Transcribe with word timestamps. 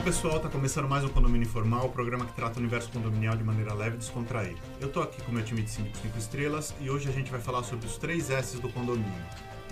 Olá 0.00 0.06
pessoal, 0.06 0.36
está 0.38 0.48
começando 0.48 0.88
mais 0.88 1.04
um 1.04 1.10
Condomínio 1.10 1.46
Informal, 1.46 1.84
o 1.84 1.90
programa 1.90 2.24
que 2.24 2.32
trata 2.32 2.56
o 2.56 2.58
universo 2.58 2.90
condominial 2.90 3.36
de 3.36 3.44
maneira 3.44 3.74
leve 3.74 3.96
e 3.96 3.98
descontraída. 3.98 4.58
Eu 4.80 4.88
estou 4.88 5.02
aqui 5.02 5.20
com 5.20 5.30
meu 5.30 5.44
time 5.44 5.60
de 5.60 5.70
5 5.70 6.16
estrelas 6.16 6.74
e 6.80 6.88
hoje 6.88 7.06
a 7.10 7.12
gente 7.12 7.30
vai 7.30 7.38
falar 7.38 7.62
sobre 7.64 7.86
os 7.86 7.98
três 7.98 8.30
S's 8.30 8.58
do 8.58 8.70
condomínio: 8.70 9.12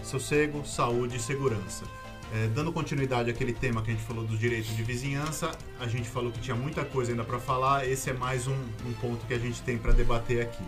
sossego, 0.02 0.66
saúde 0.66 1.16
e 1.16 1.18
segurança. 1.18 1.86
É, 2.34 2.46
dando 2.48 2.70
continuidade 2.70 3.30
àquele 3.30 3.54
tema 3.54 3.80
que 3.80 3.90
a 3.90 3.94
gente 3.94 4.04
falou 4.04 4.22
dos 4.22 4.38
direitos 4.38 4.76
de 4.76 4.82
vizinhança, 4.82 5.50
a 5.80 5.88
gente 5.88 6.10
falou 6.10 6.30
que 6.30 6.40
tinha 6.40 6.54
muita 6.54 6.84
coisa 6.84 7.10
ainda 7.10 7.24
para 7.24 7.38
falar, 7.38 7.88
esse 7.88 8.10
é 8.10 8.12
mais 8.12 8.46
um, 8.46 8.60
um 8.86 8.92
ponto 9.00 9.24
que 9.26 9.32
a 9.32 9.38
gente 9.38 9.62
tem 9.62 9.78
para 9.78 9.92
debater 9.92 10.42
aqui. 10.42 10.62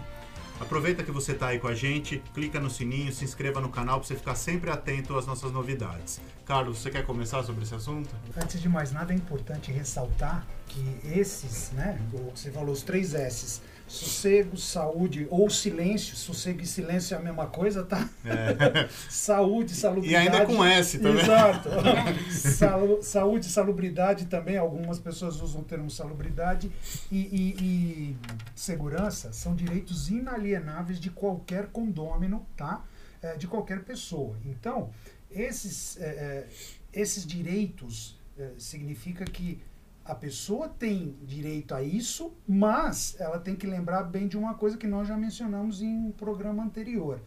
Aproveita 0.61 1.03
que 1.03 1.11
você 1.11 1.33
está 1.33 1.49
aí 1.49 1.59
com 1.59 1.69
a 1.69 1.75
gente, 1.75 2.23
clica 2.35 2.61
no 2.61 2.69
sininho, 2.69 3.11
se 3.11 3.25
inscreva 3.25 3.63
no 3.63 3.71
canal 3.71 3.99
para 3.99 4.07
você 4.07 4.15
ficar 4.15 4.35
sempre 4.35 4.71
atento 4.71 5.17
às 5.17 5.27
nossas 5.27 5.51
novidades. 5.51 6.21
Carlos, 6.45 6.79
você 6.79 6.91
quer 6.91 7.05
começar 7.07 7.43
sobre 7.43 7.65
esse 7.65 7.75
assunto? 7.75 8.11
Antes 8.37 8.61
de 8.61 8.69
mais 8.69 8.93
nada, 8.93 9.15
é 9.15 9.17
importante 9.17 9.73
ressaltar 9.73 10.47
que 10.67 11.01
esses, 11.03 11.71
né, 11.73 11.99
você 12.13 12.51
falou 12.51 12.73
os 12.73 12.83
três 12.83 13.15
S's, 13.15 13.63
sossego, 13.91 14.57
saúde 14.57 15.27
ou 15.31 15.51
silêncio. 15.51 16.17
Sossego 16.17 16.63
e 16.63 16.67
silêncio 16.67 17.15
é 17.15 17.19
a 17.19 17.21
mesma 17.21 17.47
coisa, 17.47 17.83
tá? 17.83 18.09
É. 18.25 18.89
saúde, 19.11 19.75
salubridade. 19.75 20.13
E 20.13 20.17
ainda 20.17 20.47
com 20.47 20.65
S 20.65 20.99
também. 21.01 21.23
Exato. 21.23 21.69
Salu, 22.31 23.03
saúde, 23.03 23.47
salubridade 23.47 24.27
também. 24.27 24.57
Algumas 24.57 25.01
pessoas 25.01 25.41
usam 25.41 25.63
o 25.63 25.65
termo 25.65 25.91
salubridade. 25.91 26.71
E, 27.11 27.19
e, 27.19 27.57
e, 27.61 28.17
segurança 28.55 29.33
são 29.33 29.57
direitos 29.57 30.09
inalienáveis 30.09 31.01
de 31.01 31.11
qualquer 31.11 31.67
condômino, 31.67 32.47
tá? 32.57 32.85
É, 33.21 33.37
de 33.37 33.49
qualquer 33.49 33.83
pessoa. 33.83 34.37
Então, 34.47 34.91
esses, 35.31 36.01
é, 36.01 36.07
é 36.07 36.47
esses 36.93 37.27
direitos 37.27 38.19
é, 38.39 38.51
significa 38.57 39.25
que 39.25 39.61
a 40.05 40.15
pessoa 40.15 40.69
tem 40.69 41.17
direito 41.23 41.75
a 41.75 41.83
isso, 41.83 42.33
mas 42.47 43.17
ela 43.19 43.39
tem 43.39 43.55
que 43.55 43.67
lembrar 43.67 44.03
bem 44.05 44.27
de 44.27 44.37
uma 44.37 44.55
coisa 44.55 44.77
que 44.77 44.87
nós 44.87 45.07
já 45.07 45.17
mencionamos 45.17 45.83
em 45.83 45.97
um 45.97 46.11
programa 46.11 46.63
anterior, 46.63 47.21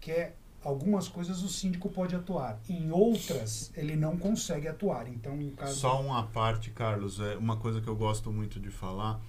que 0.00 0.10
é 0.10 0.34
algumas 0.62 1.08
coisas 1.08 1.42
o 1.42 1.48
síndico 1.48 1.88
pode 1.88 2.14
atuar, 2.14 2.60
em 2.68 2.90
outras 2.90 3.72
ele 3.74 3.96
não 3.96 4.16
consegue 4.16 4.68
atuar. 4.68 5.08
Então, 5.08 5.36
caso 5.56 5.74
Só 5.74 6.00
uma 6.00 6.26
parte, 6.26 6.70
Carlos, 6.70 7.18
é 7.20 7.36
uma 7.36 7.56
coisa 7.56 7.80
que 7.80 7.88
eu 7.88 7.96
gosto 7.96 8.30
muito 8.30 8.60
de 8.60 8.70
falar 8.70 9.20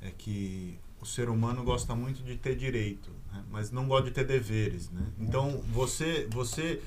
é 0.00 0.10
que 0.10 0.78
o 1.00 1.06
ser 1.06 1.28
humano 1.28 1.64
gosta 1.64 1.94
muito 1.94 2.22
de 2.22 2.36
ter 2.36 2.54
direito, 2.56 3.10
né? 3.32 3.42
mas 3.50 3.70
não 3.70 3.88
gosta 3.88 4.08
de 4.08 4.12
ter 4.12 4.26
deveres, 4.26 4.90
né? 4.90 5.06
Então, 5.18 5.62
você 5.72 6.26
você 6.30 6.82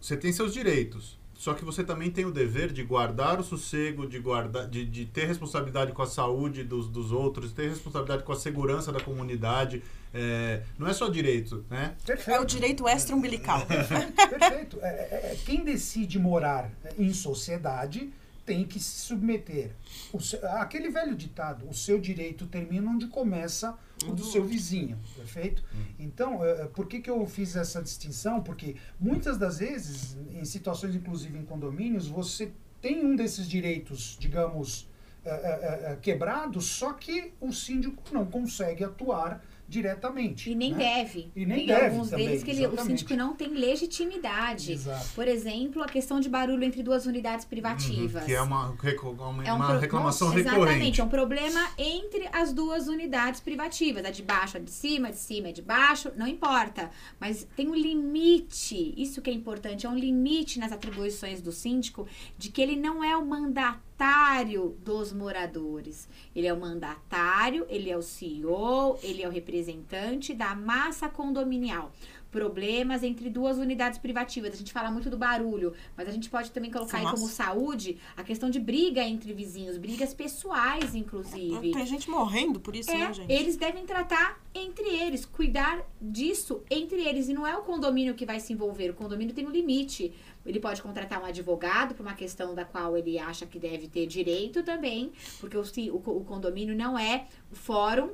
você 0.00 0.16
tem 0.16 0.32
seus 0.32 0.52
direitos, 0.52 1.17
só 1.38 1.54
que 1.54 1.64
você 1.64 1.84
também 1.84 2.10
tem 2.10 2.24
o 2.24 2.32
dever 2.32 2.72
de 2.72 2.82
guardar 2.82 3.38
o 3.38 3.44
sossego, 3.44 4.08
de, 4.08 4.18
guardar, 4.18 4.66
de, 4.66 4.84
de 4.84 5.06
ter 5.06 5.24
responsabilidade 5.24 5.92
com 5.92 6.02
a 6.02 6.06
saúde 6.06 6.64
dos, 6.64 6.88
dos 6.88 7.12
outros, 7.12 7.52
ter 7.52 7.68
responsabilidade 7.68 8.24
com 8.24 8.32
a 8.32 8.36
segurança 8.36 8.90
da 8.90 8.98
comunidade. 8.98 9.80
É, 10.12 10.62
não 10.76 10.88
é 10.88 10.92
só 10.92 11.08
direito, 11.08 11.64
né? 11.70 11.94
Perfeito. 12.04 12.36
É 12.36 12.40
o 12.40 12.44
direito 12.44 12.88
extra-umbilical. 12.88 13.64
Perfeito. 13.66 14.80
É, 14.82 14.88
é, 14.88 15.32
é, 15.32 15.36
quem 15.46 15.62
decide 15.62 16.18
morar 16.18 16.72
em 16.98 17.12
sociedade 17.12 18.12
tem 18.48 18.64
que 18.64 18.80
se 18.80 19.02
submeter. 19.06 19.72
O, 20.10 20.18
aquele 20.56 20.88
velho 20.88 21.14
ditado, 21.14 21.68
o 21.68 21.74
seu 21.74 22.00
direito 22.00 22.46
termina 22.46 22.90
onde 22.90 23.06
começa 23.08 23.76
o 24.06 24.12
do 24.12 24.24
seu 24.24 24.42
vizinho, 24.42 24.98
perfeito? 25.14 25.62
Uhum. 25.74 25.84
Então, 25.98 26.36
uh, 26.36 26.68
por 26.70 26.86
que, 26.86 27.00
que 27.00 27.10
eu 27.10 27.26
fiz 27.26 27.54
essa 27.56 27.82
distinção? 27.82 28.42
Porque 28.42 28.76
muitas 28.98 29.36
das 29.36 29.58
vezes, 29.58 30.16
em 30.32 30.46
situações 30.46 30.94
inclusive 30.94 31.38
em 31.38 31.44
condomínios, 31.44 32.08
você 32.08 32.50
tem 32.80 33.04
um 33.04 33.14
desses 33.14 33.46
direitos, 33.46 34.16
digamos, 34.18 34.88
uh, 35.26 36.00
quebrados, 36.00 36.64
só 36.64 36.94
que 36.94 37.34
o 37.38 37.52
síndico 37.52 38.02
não 38.12 38.24
consegue 38.24 38.82
atuar 38.82 39.44
diretamente. 39.68 40.50
E 40.50 40.54
nem 40.54 40.72
né? 40.72 40.78
deve. 40.78 41.30
E 41.36 41.44
nem 41.44 41.58
tem 41.58 41.66
deve 41.66 41.84
alguns 41.86 42.10
também, 42.10 42.26
deles 42.26 42.42
que 42.42 42.50
ele, 42.50 42.66
o 42.66 42.78
síndico 42.78 43.14
não 43.14 43.34
tem 43.34 43.48
legitimidade. 43.48 44.72
Exato. 44.72 45.08
Por 45.14 45.28
exemplo, 45.28 45.82
a 45.82 45.86
questão 45.86 46.18
de 46.18 46.28
barulho 46.28 46.64
entre 46.64 46.82
duas 46.82 47.04
unidades 47.04 47.44
privativas. 47.44 48.22
Uhum, 48.22 48.26
que 48.26 48.34
é 48.34 48.40
uma, 48.40 48.70
uma, 48.70 49.44
é 49.46 49.52
um 49.52 49.56
uma 49.56 49.78
reclamação 49.78 50.28
Nossa, 50.28 50.38
recorrente. 50.38 50.64
Exatamente, 50.64 51.00
é 51.00 51.04
um 51.04 51.08
problema 51.08 51.68
entre 51.76 52.28
as 52.32 52.52
duas 52.52 52.88
unidades 52.88 53.40
privativas. 53.40 54.04
A 54.04 54.10
de 54.10 54.22
baixo, 54.22 54.56
a 54.56 54.60
de 54.60 54.70
cima, 54.70 55.08
a 55.08 55.10
de 55.10 55.18
cima, 55.18 55.48
a 55.48 55.52
de 55.52 55.62
baixo, 55.62 56.10
não 56.16 56.26
importa. 56.26 56.90
Mas 57.20 57.46
tem 57.54 57.68
um 57.68 57.74
limite, 57.74 58.94
isso 58.96 59.20
que 59.20 59.28
é 59.28 59.32
importante, 59.32 59.86
é 59.86 59.88
um 59.90 59.98
limite 59.98 60.58
nas 60.58 60.72
atribuições 60.72 61.42
do 61.42 61.52
síndico 61.52 62.06
de 62.38 62.50
que 62.50 62.62
ele 62.62 62.76
não 62.76 63.04
é 63.04 63.14
o 63.16 63.24
mandatário 63.24 63.87
mandatário 63.98 64.76
dos 64.84 65.12
moradores. 65.12 66.08
Ele 66.34 66.46
é 66.46 66.52
o 66.52 66.60
mandatário, 66.60 67.66
ele 67.68 67.90
é 67.90 67.96
o 67.96 68.02
CEO, 68.02 68.96
ele 69.02 69.24
é 69.24 69.28
o 69.28 69.30
representante 69.30 70.32
da 70.32 70.54
massa 70.54 71.08
condominial 71.08 71.90
problemas 72.30 73.02
entre 73.02 73.30
duas 73.30 73.58
unidades 73.58 73.98
privativas. 73.98 74.52
A 74.52 74.56
gente 74.56 74.72
fala 74.72 74.90
muito 74.90 75.08
do 75.08 75.16
barulho, 75.16 75.72
mas 75.96 76.08
a 76.08 76.12
gente 76.12 76.28
pode 76.28 76.50
também 76.50 76.70
colocar 76.70 76.98
Nossa. 76.98 77.10
aí 77.10 77.16
como 77.16 77.28
saúde 77.28 77.98
a 78.16 78.22
questão 78.22 78.50
de 78.50 78.60
briga 78.60 79.02
entre 79.02 79.32
vizinhos, 79.32 79.78
brigas 79.78 80.12
pessoais, 80.12 80.94
inclusive. 80.94 81.72
Tem 81.72 81.86
gente 81.86 82.10
morrendo 82.10 82.60
por 82.60 82.76
isso, 82.76 82.90
é, 82.90 82.98
né, 82.98 83.12
gente? 83.12 83.32
Eles 83.32 83.56
devem 83.56 83.84
tratar 83.86 84.40
entre 84.54 84.88
eles, 84.88 85.24
cuidar 85.24 85.82
disso 86.00 86.62
entre 86.70 87.02
eles. 87.02 87.28
E 87.28 87.34
não 87.34 87.46
é 87.46 87.56
o 87.56 87.62
condomínio 87.62 88.14
que 88.14 88.26
vai 88.26 88.40
se 88.40 88.52
envolver, 88.52 88.90
o 88.90 88.94
condomínio 88.94 89.34
tem 89.34 89.46
um 89.46 89.50
limite. 89.50 90.12
Ele 90.44 90.60
pode 90.60 90.80
contratar 90.80 91.20
um 91.20 91.26
advogado 91.26 91.94
por 91.94 92.02
uma 92.02 92.14
questão 92.14 92.54
da 92.54 92.64
qual 92.64 92.96
ele 92.96 93.18
acha 93.18 93.44
que 93.44 93.58
deve 93.58 93.88
ter 93.88 94.06
direito 94.06 94.62
também, 94.62 95.12
porque 95.40 95.56
o, 95.56 95.62
o, 95.62 96.18
o 96.18 96.24
condomínio 96.24 96.74
não 96.74 96.98
é 96.98 97.26
o 97.50 97.56
fórum 97.56 98.10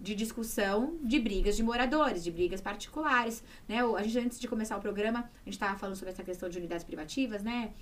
de 0.00 0.14
discussão 0.14 0.96
de 1.02 1.18
brigas 1.18 1.56
de 1.56 1.62
moradores, 1.62 2.22
de 2.22 2.30
brigas 2.30 2.60
particulares, 2.60 3.42
né? 3.68 3.80
A 3.80 4.02
gente, 4.02 4.18
antes 4.18 4.40
de 4.40 4.46
começar 4.46 4.76
o 4.76 4.80
programa, 4.80 5.20
a 5.20 5.44
gente 5.44 5.54
estava 5.54 5.78
falando 5.78 5.96
sobre 5.96 6.12
essa 6.12 6.22
questão 6.22 6.48
de 6.48 6.58
unidades 6.58 6.84
privativas, 6.84 7.42
né? 7.42 7.72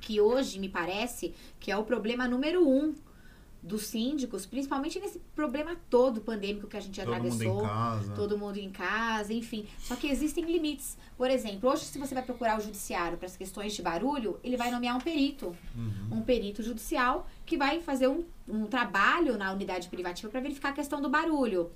Que 0.00 0.20
hoje 0.20 0.58
me 0.58 0.68
parece 0.68 1.34
que 1.58 1.70
é 1.70 1.76
o 1.76 1.84
problema 1.84 2.28
número 2.28 2.66
um 2.66 2.94
dos 3.62 3.86
síndicos, 3.86 4.44
principalmente 4.44 4.98
nesse 4.98 5.20
problema 5.36 5.76
todo 5.88 6.20
pandêmico 6.20 6.66
que 6.66 6.76
a 6.76 6.80
gente 6.80 7.00
todo 7.00 7.08
atravessou. 7.08 7.54
Mundo 7.54 7.64
em 7.64 7.68
casa. 7.68 8.12
Todo 8.14 8.38
mundo 8.38 8.56
em 8.58 8.70
casa, 8.70 9.32
enfim. 9.32 9.66
Só 9.78 9.94
que 9.94 10.08
existem 10.08 10.44
limites. 10.44 10.98
Por 11.16 11.30
exemplo, 11.30 11.70
hoje, 11.70 11.84
se 11.84 11.96
você 11.96 12.12
vai 12.12 12.24
procurar 12.24 12.58
o 12.58 12.60
judiciário 12.60 13.16
para 13.16 13.26
as 13.26 13.36
questões 13.36 13.72
de 13.72 13.80
barulho, 13.80 14.40
ele 14.42 14.56
vai 14.56 14.70
nomear 14.70 14.96
um 14.96 15.00
perito. 15.00 15.56
Uhum. 15.76 16.18
Um 16.18 16.22
perito 16.22 16.62
judicial 16.62 17.28
que 17.46 17.56
vai 17.56 17.80
fazer 17.80 18.08
um, 18.08 18.24
um 18.48 18.66
trabalho 18.66 19.38
na 19.38 19.52
unidade 19.52 19.88
privativa 19.88 20.28
para 20.28 20.40
verificar 20.40 20.70
a 20.70 20.72
questão 20.72 21.00
do 21.00 21.08
barulho. 21.08 21.70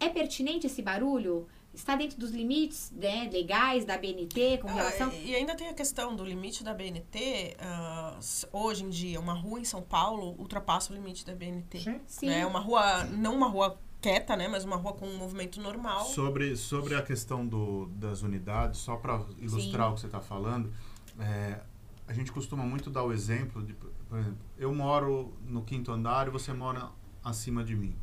É 0.00 0.08
pertinente 0.08 0.66
esse 0.66 0.80
barulho? 0.80 1.46
Está 1.78 1.96
dentro 1.96 2.18
dos 2.18 2.30
limites 2.30 2.92
né, 2.94 3.28
legais 3.32 3.84
da 3.84 3.96
BNT 3.96 4.58
com 4.58 4.68
ah, 4.68 4.72
relação. 4.72 5.08
Ah, 5.10 5.14
e 5.16 5.34
ainda 5.34 5.54
tem 5.54 5.68
a 5.68 5.74
questão 5.74 6.14
do 6.14 6.24
limite 6.24 6.62
da 6.64 6.74
BNT. 6.74 7.56
Uh, 7.56 7.62
ah, 7.62 8.18
hoje 8.52 8.84
em 8.84 8.90
dia, 8.90 9.20
uma 9.20 9.32
rua 9.32 9.60
em 9.60 9.64
São 9.64 9.82
Paulo 9.82 10.34
ultrapassa 10.38 10.92
o 10.92 10.96
limite 10.96 11.24
da 11.24 11.34
BNT. 11.34 11.80
Sim. 11.80 12.00
Sim. 12.06 12.26
Né? 12.26 12.46
Uma 12.46 12.60
rua, 12.60 13.04
não 13.04 13.34
uma 13.34 13.48
rua 13.48 13.78
quieta, 14.00 14.36
né, 14.36 14.46
mas 14.46 14.64
uma 14.64 14.76
rua 14.76 14.92
com 14.92 15.06
um 15.06 15.16
movimento 15.16 15.60
normal. 15.60 16.04
Sobre, 16.04 16.56
sobre 16.56 16.94
a 16.94 17.02
questão 17.02 17.46
do, 17.46 17.86
das 17.86 18.22
unidades, 18.22 18.80
só 18.80 18.96
para 18.96 19.24
ilustrar 19.38 19.86
Sim. 19.86 19.92
o 19.92 19.94
que 19.94 20.00
você 20.00 20.06
está 20.06 20.20
falando, 20.20 20.72
é, 21.18 21.60
a 22.06 22.12
gente 22.12 22.30
costuma 22.30 22.64
muito 22.64 22.90
dar 22.90 23.02
o 23.02 23.12
exemplo 23.12 23.62
de, 23.62 23.74
por 23.74 24.18
exemplo, 24.18 24.38
eu 24.56 24.72
moro 24.72 25.32
no 25.44 25.62
quinto 25.62 25.90
andar 25.90 26.28
e 26.28 26.30
você 26.30 26.52
mora 26.52 26.90
acima 27.24 27.64
de 27.64 27.74
mim. 27.74 27.96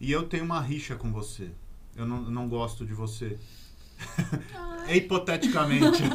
E 0.00 0.10
eu 0.10 0.26
tenho 0.28 0.44
uma 0.44 0.60
rixa 0.60 0.96
com 0.96 1.12
você 1.12 1.52
eu 1.96 2.06
não, 2.06 2.22
não 2.22 2.48
gosto 2.48 2.84
de 2.84 2.92
você. 2.92 3.38
é 4.86 4.96
hipoteticamente. 4.96 6.02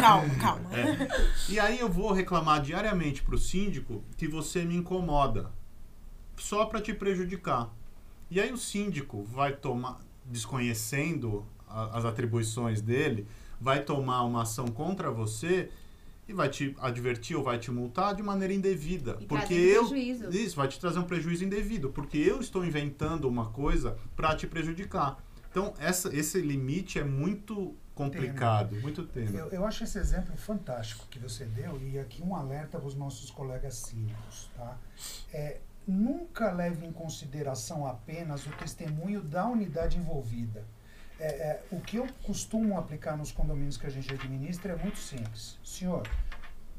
calma, 0.00 0.34
calma. 0.36 0.70
É. 0.72 1.08
E 1.48 1.58
aí 1.58 1.78
eu 1.78 1.88
vou 1.88 2.12
reclamar 2.12 2.60
diariamente 2.60 3.22
pro 3.22 3.38
síndico 3.38 4.02
que 4.16 4.26
você 4.26 4.64
me 4.64 4.76
incomoda. 4.76 5.50
Só 6.36 6.66
para 6.66 6.80
te 6.80 6.92
prejudicar. 6.92 7.70
E 8.30 8.40
aí 8.40 8.52
o 8.52 8.56
síndico 8.56 9.22
vai 9.24 9.52
tomar, 9.52 10.00
desconhecendo 10.24 11.46
a, 11.68 11.98
as 11.98 12.04
atribuições 12.04 12.80
dele, 12.80 13.26
vai 13.60 13.82
tomar 13.82 14.22
uma 14.22 14.42
ação 14.42 14.66
contra 14.66 15.10
você 15.10 15.70
e 16.28 16.32
vai 16.32 16.48
te 16.48 16.76
advertir 16.80 17.36
ou 17.36 17.42
vai 17.42 17.58
te 17.58 17.70
multar 17.70 18.14
de 18.14 18.22
maneira 18.22 18.54
indevida. 18.54 19.16
E 19.20 19.26
porque 19.26 19.54
eu 19.54 19.88
prejuízo. 19.88 20.30
isso 20.30 20.56
vai 20.56 20.68
te 20.68 20.78
trazer 20.78 20.98
um 20.98 21.04
prejuízo 21.04 21.44
indevido, 21.44 21.90
porque 21.90 22.18
eu 22.18 22.40
estou 22.40 22.64
inventando 22.64 23.28
uma 23.28 23.50
coisa 23.50 23.96
para 24.14 24.34
te 24.36 24.46
prejudicar. 24.46 25.18
Então, 25.50 25.74
essa, 25.78 26.14
esse 26.16 26.40
limite 26.40 26.98
é 26.98 27.04
muito 27.04 27.76
complicado, 27.94 28.74
muito 28.80 29.04
tênue. 29.04 29.36
Eu, 29.36 29.48
eu 29.48 29.66
acho 29.66 29.84
esse 29.84 29.98
exemplo 29.98 30.36
fantástico 30.36 31.06
que 31.10 31.18
você 31.18 31.44
deu 31.44 31.78
e 31.80 31.98
aqui 31.98 32.22
um 32.22 32.34
alerta 32.34 32.78
para 32.78 32.88
os 32.88 32.94
nossos 32.94 33.30
colegas 33.30 33.74
cívicos, 33.74 34.50
tá? 34.56 34.78
É, 35.32 35.58
nunca 35.86 36.50
leve 36.52 36.86
em 36.86 36.92
consideração 36.92 37.86
apenas 37.86 38.46
o 38.46 38.50
testemunho 38.52 39.20
da 39.20 39.46
unidade 39.46 39.98
envolvida. 39.98 40.64
É, 41.22 41.26
é, 41.26 41.62
o 41.70 41.80
que 41.80 41.98
eu 41.98 42.08
costumo 42.24 42.76
aplicar 42.76 43.16
nos 43.16 43.30
condomínios 43.30 43.76
que 43.76 43.86
a 43.86 43.90
gente 43.90 44.12
administra 44.12 44.72
é 44.72 44.76
muito 44.76 44.98
simples. 44.98 45.56
Senhor, 45.62 46.02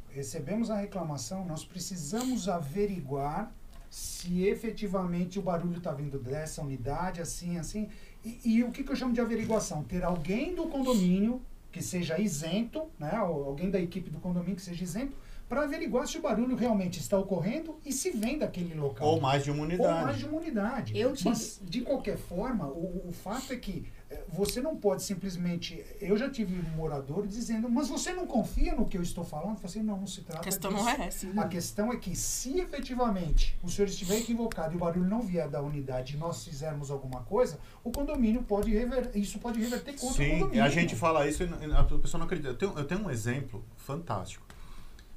recebemos 0.09 0.69
a 0.69 0.75
reclamação, 0.75 1.45
nós 1.45 1.63
precisamos 1.63 2.49
averiguar 2.49 3.49
se 3.89 4.45
efetivamente 4.45 5.39
o 5.39 5.41
barulho 5.41 5.77
está 5.77 5.93
vindo 5.93 6.19
dessa 6.19 6.61
unidade, 6.61 7.21
assim, 7.21 7.57
assim. 7.57 7.87
E, 8.25 8.41
e 8.43 8.63
o 8.65 8.71
que, 8.71 8.83
que, 8.83 8.91
eu 8.91 8.95
chamo 8.97 9.13
de 9.13 9.21
averiguação? 9.21 9.81
Ter 9.85 10.03
alguém 10.03 10.53
do 10.53 10.67
condomínio 10.67 11.41
que 11.71 11.81
seja 11.81 12.19
isento, 12.19 12.83
né, 12.99 13.15
alguém 13.15 13.71
da 13.71 13.79
equipe 13.79 14.09
do 14.09 14.19
condomínio 14.19 14.57
que 14.57 14.61
seja 14.61 14.83
isento, 14.83 15.15
para 15.47 15.63
averiguar 15.63 16.07
se 16.07 16.17
o 16.17 16.21
barulho 16.21 16.55
realmente 16.55 16.99
está 16.99 17.17
ocorrendo 17.17 17.77
e 17.85 17.91
se 17.91 18.11
vem 18.11 18.39
daquele 18.39 18.73
local. 18.73 19.07
Ou 19.07 19.21
mais 19.21 19.43
de 19.43 19.51
uma 19.51 19.63
unidade. 19.63 19.93
Ou 19.93 20.01
mais 20.01 20.17
de 20.17 20.25
uma 20.25 20.37
unidade. 20.37 20.97
Eu 20.97 21.13
tive... 21.13 21.29
Mas, 21.29 21.61
de 21.63 21.81
qualquer 21.81 22.17
forma, 22.17 22.67
o, 22.67 23.09
o 23.09 23.11
fato 23.11 23.53
é 23.53 23.57
que 23.57 23.85
você 24.27 24.61
não 24.61 24.75
pode 24.75 25.03
simplesmente. 25.03 25.83
Eu 25.99 26.17
já 26.17 26.29
tive 26.29 26.59
um 26.59 26.75
morador 26.75 27.27
dizendo, 27.27 27.69
mas 27.69 27.87
você 27.87 28.13
não 28.13 28.25
confia 28.25 28.75
no 28.75 28.85
que 28.85 28.97
eu 28.97 29.01
estou 29.01 29.23
falando? 29.23 29.51
Eu 29.51 29.55
falei 29.55 29.69
assim, 29.69 29.83
não, 29.83 29.97
não 29.97 30.07
se 30.07 30.21
trata. 30.21 30.41
A 30.41 30.43
questão 30.43 30.71
disso. 30.71 30.83
não 30.83 30.89
é 30.89 31.07
essa. 31.07 31.41
A 31.41 31.47
questão 31.47 31.91
é 31.93 31.97
que, 31.97 32.15
se 32.15 32.59
efetivamente 32.59 33.57
o 33.63 33.69
senhor 33.69 33.87
estiver 33.87 34.17
equivocado 34.17 34.73
e 34.73 34.75
o 34.77 34.79
barulho 34.79 35.05
não 35.05 35.21
vier 35.21 35.49
da 35.49 35.61
unidade 35.61 36.15
e 36.15 36.17
nós 36.17 36.43
fizermos 36.43 36.91
alguma 36.91 37.21
coisa, 37.21 37.59
o 37.83 37.91
condomínio 37.91 38.43
pode 38.43 38.71
reverter. 38.71 39.19
Isso 39.19 39.39
pode 39.39 39.59
reverter 39.59 39.93
contra 39.93 40.15
Sim, 40.15 40.27
o 40.27 40.31
condomínio. 40.33 40.53
Sim, 40.53 40.59
a 40.59 40.69
gente 40.69 40.95
fala 40.95 41.27
isso 41.27 41.43
e 41.43 41.73
a 41.73 41.83
pessoa 41.83 42.19
não 42.19 42.25
acredita. 42.25 42.49
Eu 42.49 42.57
tenho, 42.57 42.77
eu 42.77 42.85
tenho 42.85 43.01
um 43.01 43.09
exemplo 43.09 43.63
fantástico 43.77 44.43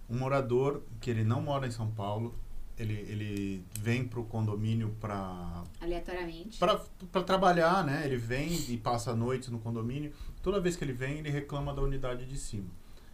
um 0.08 0.18
morador 0.18 0.82
que 1.00 1.10
ele 1.10 1.24
não 1.24 1.42
mora 1.42 1.66
em 1.66 1.70
São 1.70 1.90
Paulo, 1.90 2.34
ele, 2.78 2.94
ele 3.08 3.64
vem 3.80 4.04
para 4.04 4.20
o 4.20 4.24
condomínio 4.24 4.94
para 5.00 5.64
aleatoriamente 5.80 6.58
para 6.58 7.22
trabalhar, 7.22 7.84
né? 7.84 8.02
Ele 8.04 8.16
vem 8.16 8.52
e 8.68 8.76
passa 8.76 9.12
a 9.12 9.16
noite 9.16 9.50
no 9.50 9.58
condomínio. 9.58 10.12
Toda 10.42 10.60
vez 10.60 10.76
que 10.76 10.84
ele 10.84 10.92
vem, 10.92 11.18
ele 11.18 11.30
reclama 11.30 11.72
da 11.72 11.82
unidade 11.82 12.26
de 12.26 12.38
cima. 12.38 12.68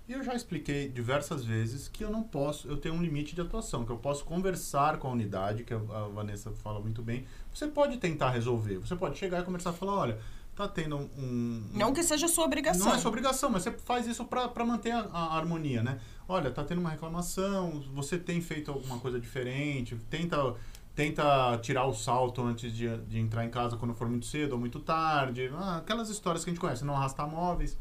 E 0.09 0.13
eu 0.13 0.23
já 0.23 0.35
expliquei 0.35 0.89
diversas 0.89 1.45
vezes 1.45 1.87
que 1.87 2.03
eu 2.03 2.11
não 2.11 2.25
posso, 2.25 2.69
eu 2.69 2.77
tenho 2.77 2.95
um 2.95 3.03
limite 3.03 3.37
de 3.37 3.41
atuação, 3.41 3.85
que 3.85 3.93
eu 3.93 3.97
posso 3.97 4.25
conversar 4.25 4.99
com 4.99 5.09
a 5.09 5.13
unidade, 5.13 5.63
que 5.63 5.73
a 5.73 5.79
Vanessa 5.79 6.51
fala 6.51 6.81
muito 6.81 7.01
bem. 7.03 7.25
Você 7.55 7.69
pode 7.69 7.97
tentar 7.99 8.31
resolver, 8.31 8.79
você 8.79 8.97
pode 8.97 9.17
chegar 9.17 9.41
e 9.41 9.45
conversar 9.45 9.73
e 9.73 9.77
falar, 9.77 9.95
olha, 9.95 10.19
tá 10.55 10.69
tendo 10.69 10.97
um, 10.97 11.65
Não 11.73 11.93
que 11.93 12.03
seja 12.03 12.29
sua 12.29 12.45
obrigação. 12.45 12.87
Não 12.87 12.95
é 12.95 12.99
sua 12.99 13.09
obrigação, 13.09 13.49
mas 13.51 13.63
você 13.63 13.71
faz 13.73 14.07
isso 14.07 14.25
para 14.25 14.65
manter 14.65 14.91
a, 14.91 15.01
a, 15.13 15.37
harmonia, 15.37 15.83
né? 15.83 16.01
Olha, 16.33 16.51
tá 16.51 16.65
tendo 16.65 16.81
uma 16.81 16.89
reclamação, 16.89 17.83
você 17.93 18.19
tem 18.19 18.41
feito 18.41 18.71
alguma 18.71 18.99
coisa 18.99 19.21
diferente, 19.21 19.95
tenta 20.09 20.55
tenta 20.95 21.59
tirar 21.59 21.85
o 21.87 21.93
salto 21.93 22.43
antes 22.43 22.73
de, 22.73 22.97
de 23.05 23.19
entrar 23.19 23.45
em 23.45 23.51
casa 23.51 23.77
quando 23.77 23.93
for 23.95 24.09
muito 24.09 24.25
cedo 24.25 24.53
ou 24.53 24.59
muito 24.59 24.81
tarde. 24.81 25.51
Ah, 25.55 25.77
aquelas 25.77 26.09
histórias 26.09 26.43
que 26.43 26.49
a 26.49 26.53
gente 26.55 26.61
conhece, 26.61 26.87
não 26.87 26.97
arrastar 26.97 27.29
móveis. 27.29 27.77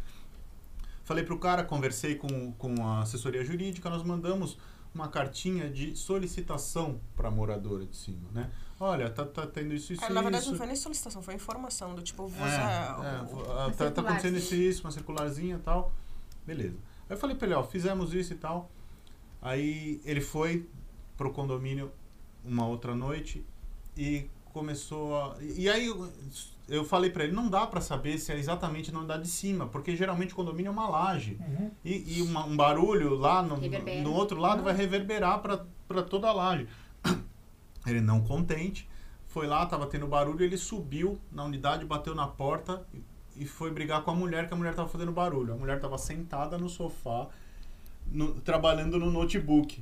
Falei 1.05 1.23
pro 1.23 1.39
cara, 1.39 1.63
conversei 1.63 2.15
com, 2.15 2.51
com 2.53 2.85
a 2.85 2.99
assessoria 2.99 3.41
jurídica, 3.45 3.89
nós 3.89 4.03
mandamos 4.03 4.57
uma 4.93 5.07
cartinha 5.07 5.69
de 5.69 5.95
solicitação 5.95 6.99
para 7.15 7.29
a 7.29 7.31
moradora 7.31 7.85
de 7.85 7.95
cima, 7.95 8.27
né? 8.33 8.51
Olha, 8.77 9.09
tá, 9.09 9.23
tá 9.23 9.47
tendo 9.47 9.73
isso, 9.73 9.93
isso, 9.93 10.03
é, 10.03 10.09
Na 10.09 10.21
verdade, 10.21 10.49
não 10.49 10.57
foi 10.57 10.67
nem 10.67 10.75
solicitação, 10.75 11.21
foi 11.21 11.35
informação 11.35 11.95
do 11.95 12.01
tipo, 12.01 12.27
você... 12.27 12.43
É, 12.43 13.67
é, 13.67 13.71
tá, 13.71 13.91
tá 13.91 14.01
acontecendo 14.01 14.37
isso, 14.37 14.55
isso, 14.55 14.83
uma 14.83 14.91
circularzinha 14.91 15.55
e 15.55 15.59
tal. 15.59 15.93
Beleza. 16.45 16.90
Aí 17.11 17.15
eu 17.15 17.19
falei 17.19 17.35
pra 17.35 17.45
ele, 17.45 17.55
ó, 17.55 17.61
fizemos 17.61 18.13
isso 18.13 18.31
e 18.31 18.37
tal. 18.37 18.71
Aí 19.41 19.99
ele 20.05 20.21
foi 20.21 20.65
pro 21.17 21.33
condomínio 21.33 21.91
uma 22.41 22.65
outra 22.65 22.95
noite 22.95 23.45
e 23.97 24.29
começou 24.45 25.17
a... 25.17 25.35
E 25.41 25.69
aí 25.69 25.87
eu, 25.87 26.09
eu 26.69 26.85
falei 26.85 27.09
para 27.09 27.25
ele, 27.25 27.33
não 27.33 27.49
dá 27.49 27.67
para 27.67 27.81
saber 27.81 28.17
se 28.17 28.31
é 28.31 28.39
exatamente 28.39 28.93
na 28.93 28.99
andar 28.99 29.17
de 29.17 29.27
cima, 29.27 29.67
porque 29.67 29.93
geralmente 29.93 30.31
o 30.31 30.35
condomínio 30.37 30.69
é 30.69 30.71
uma 30.71 30.87
laje. 30.87 31.37
Uhum. 31.41 31.71
E, 31.83 32.17
e 32.17 32.21
uma, 32.21 32.45
um 32.45 32.55
barulho 32.55 33.15
lá 33.15 33.43
no, 33.43 33.57
no 33.57 34.13
outro 34.13 34.39
lado 34.39 34.59
uhum. 34.59 34.63
vai 34.63 34.73
reverberar 34.73 35.41
para 35.41 36.03
toda 36.03 36.29
a 36.29 36.31
laje. 36.31 36.65
Ele 37.85 37.99
não 37.99 38.21
contente, 38.21 38.87
foi 39.27 39.47
lá, 39.47 39.65
tava 39.65 39.85
tendo 39.85 40.07
barulho, 40.07 40.45
ele 40.45 40.55
subiu 40.55 41.19
na 41.31 41.43
unidade, 41.43 41.83
bateu 41.83 42.13
na 42.13 42.27
porta 42.27 42.85
e, 43.35 43.45
foi 43.45 43.71
brigar 43.71 44.03
com 44.03 44.11
a 44.11 44.15
mulher, 44.15 44.47
que 44.47 44.53
a 44.53 44.57
mulher 44.57 44.73
tava 44.73 44.89
fazendo 44.89 45.11
barulho. 45.11 45.53
A 45.53 45.57
mulher 45.57 45.79
tava 45.79 45.97
sentada 45.97 46.57
no 46.57 46.69
sofá, 46.69 47.27
no, 48.11 48.33
trabalhando 48.41 48.99
no 48.99 49.11
notebook. 49.11 49.81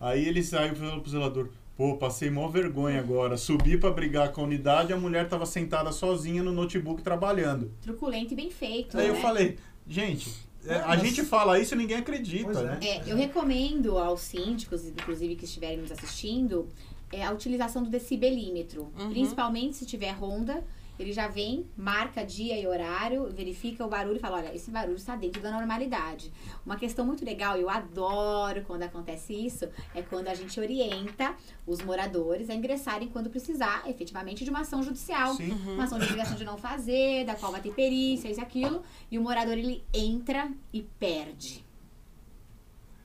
Aí 0.00 0.26
ele 0.26 0.42
saiu 0.42 0.72
e 0.72 0.76
falou 0.76 1.00
pro 1.00 1.10
zelador, 1.10 1.48
pô, 1.76 1.96
passei 1.96 2.30
mó 2.30 2.48
vergonha 2.48 3.00
agora. 3.00 3.36
Subi 3.36 3.76
para 3.76 3.90
brigar 3.90 4.32
com 4.32 4.42
a 4.42 4.44
unidade, 4.44 4.92
a 4.92 4.96
mulher 4.96 5.28
tava 5.28 5.46
sentada 5.46 5.92
sozinha 5.92 6.42
no 6.42 6.52
notebook 6.52 7.02
trabalhando. 7.02 7.70
Truculento 7.80 8.32
e 8.32 8.36
bem 8.36 8.50
feito. 8.50 8.98
Aí 8.98 9.08
né? 9.08 9.10
eu 9.10 9.16
falei, 9.16 9.58
gente, 9.86 10.32
é, 10.66 10.76
a 10.76 10.96
gente 10.96 11.22
fala 11.22 11.58
isso 11.58 11.74
e 11.74 11.78
ninguém 11.78 11.98
acredita, 11.98 12.62
né? 12.62 12.78
É, 12.82 13.02
eu 13.06 13.16
recomendo 13.16 13.98
aos 13.98 14.20
síndicos, 14.20 14.86
inclusive 14.86 15.36
que 15.36 15.44
estiverem 15.44 15.78
nos 15.78 15.92
assistindo, 15.92 16.68
é 17.12 17.24
a 17.24 17.32
utilização 17.32 17.82
do 17.82 17.90
decibelímetro. 17.90 18.90
Uhum. 18.98 19.10
Principalmente 19.10 19.76
se 19.76 19.86
tiver 19.86 20.10
ronda, 20.12 20.64
ele 20.98 21.12
já 21.12 21.28
vem, 21.28 21.66
marca 21.76 22.24
dia 22.24 22.58
e 22.58 22.66
horário, 22.66 23.30
verifica 23.32 23.84
o 23.84 23.88
barulho 23.88 24.16
e 24.16 24.20
fala: 24.20 24.38
olha, 24.38 24.54
esse 24.54 24.70
barulho 24.70 24.96
está 24.96 25.16
dentro 25.16 25.40
da 25.42 25.50
normalidade. 25.50 26.32
Uma 26.64 26.76
questão 26.76 27.04
muito 27.04 27.24
legal, 27.24 27.56
eu 27.56 27.68
adoro 27.68 28.62
quando 28.62 28.82
acontece 28.82 29.34
isso, 29.34 29.68
é 29.94 30.02
quando 30.02 30.28
a 30.28 30.34
gente 30.34 30.58
orienta 30.58 31.34
os 31.66 31.80
moradores 31.82 32.48
a 32.48 32.54
ingressarem 32.54 33.08
quando 33.08 33.30
precisar, 33.30 33.82
efetivamente, 33.88 34.44
de 34.44 34.50
uma 34.50 34.60
ação 34.60 34.82
judicial. 34.82 35.34
Sim. 35.34 35.52
Uma 35.74 35.84
ação 35.84 35.98
de 35.98 36.04
obrigação 36.04 36.36
de 36.36 36.44
não 36.44 36.56
fazer, 36.56 37.24
da 37.24 37.34
qual 37.34 37.52
vai 37.52 37.60
ter 37.60 37.72
perícia, 37.72 38.28
isso 38.28 38.40
e 38.40 38.42
aquilo. 38.42 38.82
E 39.10 39.18
o 39.18 39.22
morador, 39.22 39.58
ele 39.58 39.84
entra 39.92 40.50
e 40.72 40.82
perde. 40.82 41.64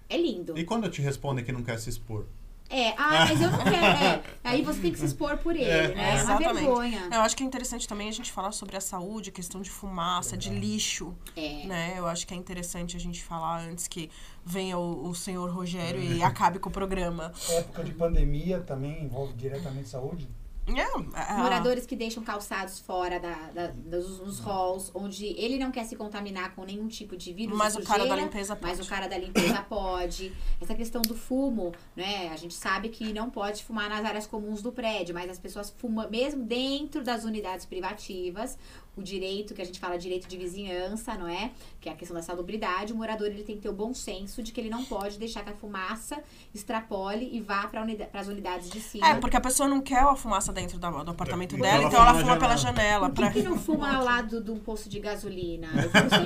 É 0.07 0.17
lindo. 0.17 0.57
E 0.57 0.63
quando 0.63 0.89
te 0.89 1.01
respondem 1.01 1.45
que 1.45 1.51
não 1.51 1.63
quer 1.63 1.77
se 1.77 1.89
expor? 1.89 2.25
É, 2.69 2.89
ah, 2.97 3.25
mas 3.27 3.41
eu 3.41 3.49
não 3.49 3.63
quero. 3.63 3.85
É. 3.85 4.23
Aí 4.43 4.61
você 4.61 4.79
tem 4.79 4.91
que 4.91 4.99
se 4.99 5.05
expor 5.05 5.37
por 5.37 5.55
ele, 5.55 5.65
é, 5.65 5.87
né? 5.95 6.17
É 6.17 6.23
uma 6.23 6.37
vergonha. 6.37 7.09
Eu 7.11 7.21
acho 7.21 7.35
que 7.35 7.43
é 7.43 7.45
interessante 7.45 7.87
também 7.87 8.07
a 8.07 8.11
gente 8.11 8.31
falar 8.31 8.51
sobre 8.51 8.77
a 8.77 8.81
saúde, 8.81 9.31
questão 9.31 9.59
de 9.61 9.69
fumaça, 9.69 10.37
de 10.37 10.49
lixo. 10.49 11.15
É. 11.35 11.65
Né? 11.65 11.93
Eu 11.97 12.07
acho 12.07 12.27
que 12.27 12.33
é 12.33 12.37
interessante 12.37 12.95
a 12.95 12.99
gente 12.99 13.23
falar 13.23 13.61
antes 13.61 13.87
que 13.87 14.09
venha 14.45 14.77
o, 14.77 15.09
o 15.09 15.15
senhor 15.15 15.49
Rogério 15.49 16.01
e 16.01 16.21
acabe 16.21 16.59
com 16.59 16.69
o 16.69 16.71
programa. 16.71 17.33
época 17.49 17.83
de 17.83 17.91
pandemia 17.91 18.59
também 18.59 19.03
envolve 19.03 19.33
diretamente 19.33 19.89
saúde? 19.89 20.29
É, 20.77 21.33
Moradores 21.37 21.85
que 21.85 21.95
deixam 21.95 22.23
calçados 22.23 22.79
fora 22.79 23.19
da, 23.19 23.35
da, 23.53 23.67
dos, 23.67 24.19
dos 24.19 24.39
halls, 24.39 24.91
onde 24.93 25.25
ele 25.25 25.57
não 25.57 25.71
quer 25.71 25.85
se 25.85 25.95
contaminar 25.95 26.53
com 26.55 26.63
nenhum 26.63 26.87
tipo 26.87 27.15
de 27.15 27.33
vírus. 27.33 27.57
Mas 27.57 27.75
o 27.75 27.83
cara 27.83 28.05
da 28.05 28.15
limpeza 28.15 28.55
pode. 28.55 28.77
Mas 28.77 28.85
o 28.85 28.89
cara 28.89 29.07
da 29.07 29.17
limpeza 29.17 29.61
pode. 29.67 30.33
Essa 30.61 30.75
questão 30.75 31.01
do 31.01 31.15
fumo, 31.15 31.73
né? 31.95 32.29
A 32.29 32.35
gente 32.35 32.53
sabe 32.53 32.89
que 32.89 33.13
não 33.13 33.29
pode 33.29 33.63
fumar 33.63 33.89
nas 33.89 34.03
áreas 34.05 34.27
comuns 34.27 34.61
do 34.61 34.71
prédio, 34.71 35.13
mas 35.13 35.29
as 35.29 35.39
pessoas 35.39 35.69
fumam 35.77 36.09
mesmo 36.09 36.43
dentro 36.43 37.03
das 37.03 37.23
unidades 37.23 37.65
privativas 37.65 38.57
o 38.95 39.01
direito, 39.01 39.53
que 39.53 39.61
a 39.61 39.65
gente 39.65 39.79
fala 39.79 39.97
direito 39.97 40.27
de 40.27 40.37
vizinhança, 40.37 41.15
não 41.15 41.27
é? 41.27 41.51
Que 41.79 41.89
é 41.89 41.91
a 41.93 41.95
questão 41.95 42.15
da 42.15 42.21
salubridade. 42.21 42.93
O 42.93 42.95
morador 42.95 43.27
ele 43.27 43.43
tem 43.43 43.55
que 43.55 43.61
ter 43.61 43.69
o 43.69 43.73
bom 43.73 43.93
senso 43.93 44.43
de 44.43 44.51
que 44.51 44.59
ele 44.59 44.69
não 44.69 44.83
pode 44.83 45.17
deixar 45.17 45.43
que 45.43 45.49
a 45.49 45.53
fumaça 45.53 46.21
extrapole 46.53 47.29
e 47.31 47.39
vá 47.39 47.67
para 47.67 47.81
unida 47.81 48.09
as 48.13 48.27
unidades 48.27 48.69
de 48.69 48.81
cima. 48.81 49.07
É, 49.07 49.15
porque 49.15 49.37
a 49.37 49.41
pessoa 49.41 49.69
não 49.69 49.81
quer 49.81 50.03
a 50.03 50.15
fumaça 50.15 50.51
dentro 50.51 50.77
do, 50.77 51.03
do 51.03 51.11
apartamento 51.11 51.55
é, 51.55 51.59
dela, 51.59 51.83
então 51.85 52.01
ela 52.01 52.19
fuma 52.19 52.37
pela 52.37 52.57
janela. 52.57 53.09
Por 53.09 53.15
que, 53.15 53.21
pra... 53.21 53.31
que 53.31 53.41
não 53.41 53.57
fuma 53.57 53.95
ao 53.95 54.03
lado 54.03 54.41
de 54.41 54.51
um 54.51 54.59
posto 54.59 54.89
de 54.89 54.99
gasolina? 54.99 55.67
Eu 55.75 55.89
sempre 55.89 56.17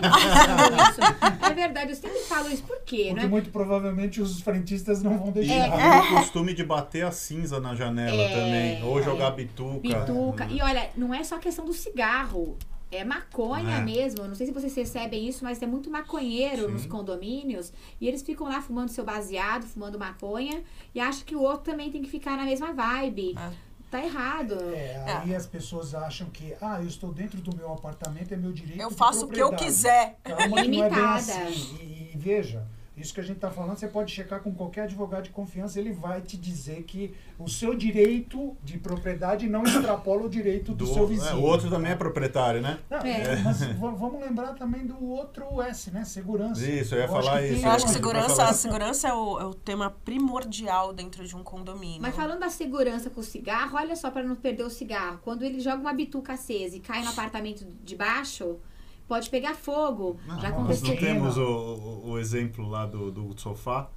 isso. 0.90 1.44
É 1.44 1.54
verdade, 1.54 1.92
eu 1.92 1.96
sempre 1.96 2.20
falo 2.22 2.50
isso. 2.50 2.64
Por 2.64 2.82
quê? 2.82 3.08
Porque 3.10 3.26
é? 3.26 3.30
muito 3.30 3.50
provavelmente 3.52 4.22
os 4.22 4.42
frentistas 4.42 5.04
não 5.04 5.18
vão 5.20 5.32
deixar. 5.32 5.54
E 5.54 5.82
é. 5.82 6.00
o 6.00 6.18
costume 6.18 6.54
de 6.54 6.64
bater 6.64 7.06
a 7.06 7.12
cinza 7.12 7.60
na 7.60 7.76
janela 7.76 8.22
é, 8.22 8.30
também. 8.30 8.84
Ou 8.84 9.02
jogar 9.04 9.32
bituca. 9.32 9.80
Bituca. 9.80 10.48
E 10.50 10.62
olha, 10.62 10.90
não 10.98 11.14
é 11.14 11.24
só 11.24 11.38
questão 11.38 11.66
do 11.66 11.74
cigarro 11.74 12.58
é 12.96 13.04
maconha 13.04 13.78
é. 13.78 13.82
mesmo. 13.82 14.28
Não 14.28 14.36
sei 14.36 14.48
se 14.48 14.54
vocês 14.54 14.76
recebem 14.76 15.28
isso, 15.28 15.44
mas 15.44 15.62
é 15.62 15.66
muito 15.66 15.90
maconheiro 15.90 16.68
Sim. 16.68 16.72
nos 16.72 16.86
condomínios. 16.86 17.72
E 18.00 18.08
eles 18.08 18.22
ficam 18.22 18.48
lá 18.48 18.62
fumando 18.62 18.90
seu 18.90 19.04
baseado, 19.04 19.64
fumando 19.64 19.98
maconha, 20.00 20.64
e 20.94 21.00
acham 21.00 21.24
que 21.26 21.36
o 21.36 21.42
outro 21.42 21.72
também 21.72 21.92
tem 21.92 22.02
que 22.02 22.10
ficar 22.10 22.38
na 22.38 22.44
mesma 22.44 22.74
vibe. 22.74 23.36
É. 23.38 23.74
Tá 23.90 24.04
errado. 24.04 24.58
É, 24.74 25.04
aí 25.22 25.34
é. 25.34 25.36
as 25.36 25.46
pessoas 25.46 25.94
acham 25.94 26.28
que, 26.32 26.56
ah, 26.60 26.82
eu 26.82 26.88
estou 26.88 27.14
dentro 27.14 27.40
do 27.42 27.56
meu 27.56 27.72
apartamento, 27.72 28.34
é 28.34 28.38
meu 28.38 28.52
direito. 28.52 28.82
Eu 28.82 28.90
faço 28.90 29.26
o 29.26 29.30
que 29.30 29.40
eu 29.40 29.54
quiser. 29.54 30.18
Calma, 30.24 30.62
Limitada. 30.62 30.96
Não 30.96 31.10
é 31.10 31.48
assim. 31.48 31.78
e, 31.80 32.12
e 32.12 32.18
veja, 32.18 32.66
isso 32.96 33.14
que 33.14 33.20
a 33.20 33.24
gente 33.24 33.38
está 33.38 33.50
falando, 33.50 33.78
você 33.78 33.88
pode 33.88 34.12
checar 34.12 34.40
com 34.42 34.54
qualquer 34.54 34.82
advogado 34.82 35.24
de 35.24 35.32
confiança, 35.32 35.80
ele 35.80 35.92
vai 35.92 36.22
te 36.22 36.38
dizer 36.38 36.84
que 36.84 37.14
o 37.40 37.50
seu 37.50 37.74
direito 37.74 38.56
de 38.64 38.78
propriedade 38.78 39.50
não 39.50 39.64
extrapola 39.64 40.24
o 40.24 40.30
direito 40.30 40.74
do, 40.74 40.86
do 40.86 40.94
seu 40.94 41.08
vizinho. 41.08 41.32
É, 41.32 41.36
o 41.36 41.42
outro 41.42 41.70
também 41.70 41.92
é 41.92 41.96
proprietário, 41.96 42.62
né? 42.62 42.80
Não, 42.90 43.00
é. 43.00 43.36
Mas 43.38 43.66
vamos 43.78 44.22
lembrar 44.22 44.54
também 44.54 44.86
do 44.86 45.04
outro 45.10 45.60
S, 45.62 45.90
né? 45.90 46.06
Segurança. 46.06 46.64
Isso, 46.70 46.94
eu 46.94 47.00
ia 47.00 47.06
eu 47.06 47.10
falar 47.10 47.44
isso. 47.44 47.66
Eu 47.66 47.72
acho 47.72 47.86
que 47.86 47.92
segurança, 47.92 48.44
a 48.44 48.54
segurança 48.54 49.08
é 49.08 49.14
o, 49.14 49.40
é 49.40 49.46
o 49.46 49.54
tema 49.54 49.90
primordial 49.90 50.94
dentro 50.94 51.26
de 51.26 51.36
um 51.36 51.44
condomínio. 51.44 52.02
Mas 52.02 52.16
falando 52.16 52.42
da 52.42 52.50
segurança 52.50 53.10
com 53.10 53.22
o 53.22 53.24
cigarro, 53.24 53.76
olha 53.76 53.96
só 53.96 54.12
para 54.12 54.24
não 54.24 54.36
perder 54.36 54.64
o 54.64 54.70
cigarro. 54.70 55.20
Quando 55.24 55.44
ele 55.44 55.60
joga 55.60 55.78
uma 55.78 55.94
bituca 55.94 56.34
acesa 56.34 56.76
e 56.76 56.80
cai 56.80 57.04
no 57.04 57.10
apartamento 57.10 57.66
de 57.84 57.96
baixo 57.96 58.60
pode 59.08 59.30
pegar 59.30 59.56
fogo. 59.56 60.20
Não, 60.26 60.40
Já 60.40 60.50
aconteceu. 60.50 60.88
Nós 60.88 61.02
não 61.02 61.08
temos 61.08 61.38
o, 61.38 62.02
o, 62.06 62.20
exemplo 62.20 62.68
lá 62.68 62.86
do, 62.86 63.12
do 63.12 63.40
sofá? 63.40 63.90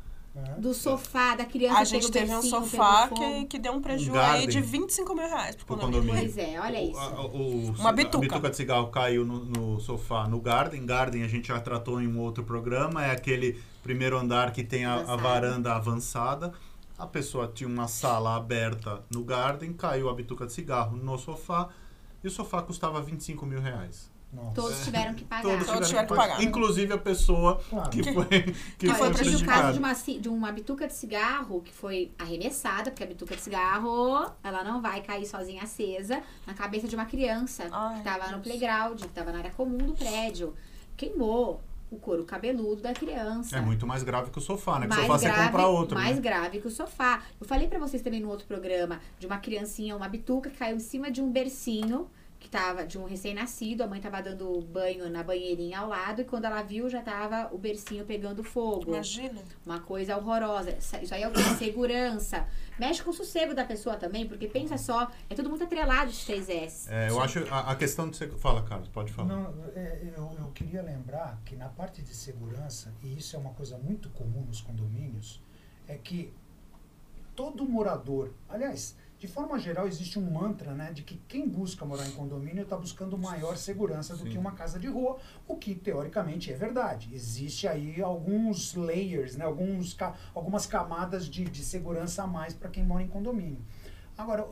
do 0.59 0.75
sofá 0.75 1.35
da 1.35 1.47
criança. 1.47 1.79
A 1.79 1.85
gente 1.85 2.11
teve 2.11 2.35
um 2.35 2.43
sofá 2.43 3.09
que, 3.09 3.47
que 3.47 3.59
deu 3.59 3.73
um 3.73 3.81
prejuízo 3.81 4.13
um 4.13 4.21
aí 4.21 4.47
de 4.47 4.61
25 4.61 5.15
mil 5.15 5.27
reais 5.27 5.57
pro 5.57 5.65
condomínio. 5.65 6.15
Pois 6.15 6.37
é, 6.37 6.61
olha 6.61 6.83
isso. 6.83 7.01
O, 7.01 7.71
o, 7.71 7.73
Uma 7.73 7.93
bituca. 7.93 8.19
A 8.19 8.21
bituca 8.21 8.51
de 8.51 8.57
cigarro 8.57 8.89
caiu 8.89 9.25
no, 9.25 9.45
no, 9.45 9.81
sofá 9.81 10.29
no 10.29 10.39
Garden. 10.39 10.85
Garden 10.85 11.23
a 11.23 11.29
gente 11.29 11.49
já 11.49 11.59
tratou 11.59 12.03
em 12.03 12.07
um 12.07 12.21
outro 12.21 12.45
programa. 12.45 13.05
É 13.05 13.13
aquele 13.13 13.59
primeiro 13.83 14.19
andar 14.19 14.53
que 14.53 14.63
tem 14.63 14.85
a, 14.85 14.97
a 14.97 15.17
varanda 15.17 15.75
avançada. 15.75 16.53
A 16.99 17.07
pessoa 17.07 17.51
tinha 17.53 17.69
uma 17.69 17.89
sala 17.89 18.37
aberta 18.37 19.03
no 19.11 19.23
Garden, 19.23 19.73
caiu 19.73 20.09
a 20.09 20.15
bituca 20.15 20.47
de 20.47 20.53
cigarro 20.53 20.97
no 20.97 21.19
sofá 21.19 21.69
e 22.25 22.27
o 22.27 22.31
sofá 22.31 22.63
custava 22.63 23.03
25 23.03 23.45
mil 23.45 23.61
reais. 23.61 24.11
Nossa. 24.33 24.55
Todos 24.55 24.85
tiveram 24.85 25.15
que 25.15 25.25
pagar. 25.25 25.43
Todos, 25.43 25.67
Todos 25.67 25.89
tiveram 25.89 26.09
que 26.09 26.15
pagar. 26.15 26.43
Inclusive 26.43 26.93
a 26.93 26.99
pessoa 26.99 27.61
claro. 27.71 27.91
que, 27.91 28.03
foi 28.13 28.27
que, 28.27 28.53
que 28.79 28.95
foi 28.95 29.09
no 29.09 29.45
caso 29.45 29.73
de 29.73 29.79
uma, 29.79 29.95
de 29.95 30.29
uma 30.29 30.53
bituca 30.53 30.87
de 30.87 30.95
cigarro 30.95 31.63
que 31.63 31.73
foi 31.73 32.13
arremessada, 32.19 32.91
porque 32.91 33.05
a 33.05 33.07
bituca 33.07 33.35
de 33.35 33.41
cigarro 33.41 34.31
ela 34.43 34.63
não 34.63 34.83
vai 34.83 35.01
cair 35.01 35.27
sozinha 35.27 35.63
acesa 35.63 36.23
na 36.47 36.55
cabeça 36.55 36.87
de 36.87 36.95
uma 36.95 37.07
criança 37.07 37.69
Ai, 37.71 37.95
que 37.95 37.99
estava 37.99 38.33
no 38.33 38.43
playground, 38.43 39.01
que 39.01 39.07
estava 39.07 39.33
na 39.33 39.39
área 39.39 39.51
comum 39.53 39.79
do 39.79 39.95
prédio. 39.95 40.55
Queimou 40.97 41.63
o 41.91 41.97
couro 41.97 42.25
cabeludo 42.25 42.83
da 42.83 42.93
criança. 42.93 43.57
É 43.57 43.61
muito 43.61 43.87
mais 43.87 44.03
grave 44.03 44.31
que 44.31 44.39
o 44.39 44.41
sofá, 44.41 44.79
né? 44.79 44.89
Porque 44.89 45.03
o 45.03 45.07
sofá 45.07 45.19
grave, 45.19 45.37
você 45.37 45.47
compra 45.47 45.67
outro. 45.69 45.95
Mais 45.95 46.17
né? 46.17 46.23
grave 46.23 46.61
que 46.61 46.67
o 46.67 46.71
sofá. 46.71 47.23
Eu 47.41 47.47
falei 47.47 47.69
para 47.69 47.79
vocês 47.79 48.03
também 48.03 48.21
no 48.21 48.29
outro 48.29 48.47
programa 48.47 49.01
de 49.19 49.27
uma 49.27 49.39
criancinha, 49.39 49.97
uma 49.97 50.09
bituca 50.09 50.51
que 50.51 50.57
caiu 50.57 50.77
em 50.77 50.81
cima 50.81 51.11
de 51.11 51.23
um 51.23 51.31
bercinho 51.31 52.09
que 52.39 52.49
tava 52.49 52.87
de 52.87 52.99
um 52.99 53.05
recém-nascido, 53.05 53.83
a 53.83 53.87
mãe 53.87 54.01
tava 54.01 54.23
dando 54.23 54.61
banho 54.61 55.09
na 55.11 55.23
banheirinha 55.23 55.81
ao 55.81 55.89
lado 55.89 56.21
e 56.21 56.25
quando 56.25 56.45
ela 56.45 56.63
viu 56.63 56.89
já 56.89 57.03
tava 57.03 57.49
o 57.53 57.59
bercinho 57.59 58.05
pegando 58.05 58.45
fogo. 58.45 58.93
Imagina. 58.93 59.41
Uma 59.65 59.81
coisa 59.81 60.17
horrorosa. 60.17 60.77
Isso 60.77 61.15
aí 61.15 61.23
é 61.23 61.29
o 61.29 61.33
segurança. 61.59 62.47
Mexe 62.79 63.03
com 63.03 63.11
o 63.11 63.13
sossego 63.13 63.55
da 63.55 63.65
pessoa 63.65 63.97
também, 63.97 64.29
porque 64.29 64.47
pensa 64.47 64.77
só, 64.77 65.11
é 65.31 65.35
tudo 65.35 65.49
muito 65.49 65.65
atrelado 65.65 66.11
de 66.11 66.19
3S. 66.19 66.91
É, 66.91 67.09
eu 67.09 67.21
acho 67.21 67.39
a, 67.51 67.73
a, 67.73 67.77
questão 67.77 68.11
de 68.11 68.19
fala, 68.39 68.63
Carlos, 68.63 68.89
pode 68.89 69.13
falar. 69.13 69.29
Não, 69.29 69.55
é, 69.75 70.13
eu, 70.17 70.37
eu 70.39 70.51
queria 70.53 70.83
lembrar 70.83 71.41
que 71.45 71.57
na 71.57 71.69
parte 71.69 72.03
de 72.03 72.15
segurança, 72.15 72.93
e 73.03 73.17
isso 73.17 73.35
é 73.35 73.39
uma 73.39 73.55
coisa 73.55 73.79
muito 73.79 74.11
comum 74.11 74.43
nos 74.43 74.61
condomínios, 74.61 75.43
é 75.89 75.97
que 75.97 76.35
todo 77.35 77.69
morador, 77.69 78.33
aliás, 78.49 78.97
de 79.19 79.27
forma 79.27 79.59
geral, 79.59 79.89
existe 79.89 80.19
um 80.19 80.31
mantra 80.31 80.75
né, 80.75 80.93
de 80.93 81.03
que 81.03 81.17
quem 81.27 81.49
busca 81.49 81.85
morar 81.87 82.07
em 82.07 82.11
condomínio 82.11 82.63
está 82.63 82.77
buscando 82.77 83.17
maior 83.17 83.57
segurança 83.57 84.15
do 84.15 84.25
Sim. 84.25 84.31
que 84.31 84.39
uma 84.39 84.53
casa 84.53 84.79
de 84.79 84.87
rua, 84.89 85.17
o 85.49 85.57
que 85.57 85.75
teoricamente 85.75 86.53
é 86.53 86.57
verdade. 86.57 87.15
Existe 87.15 87.67
aí 87.67 88.03
alguns 88.03 88.75
layers, 88.75 89.35
né, 89.37 89.45
alguns, 89.45 89.97
algumas 90.35 90.67
camadas 90.67 91.27
de, 91.27 91.45
de 91.45 91.65
segurança 91.65 92.25
a 92.25 92.27
mais 92.27 92.53
para 92.53 92.69
quem 92.69 92.85
mora 92.85 93.03
em 93.03 93.09
condomínio. 93.09 93.65
Agora, 94.19 94.47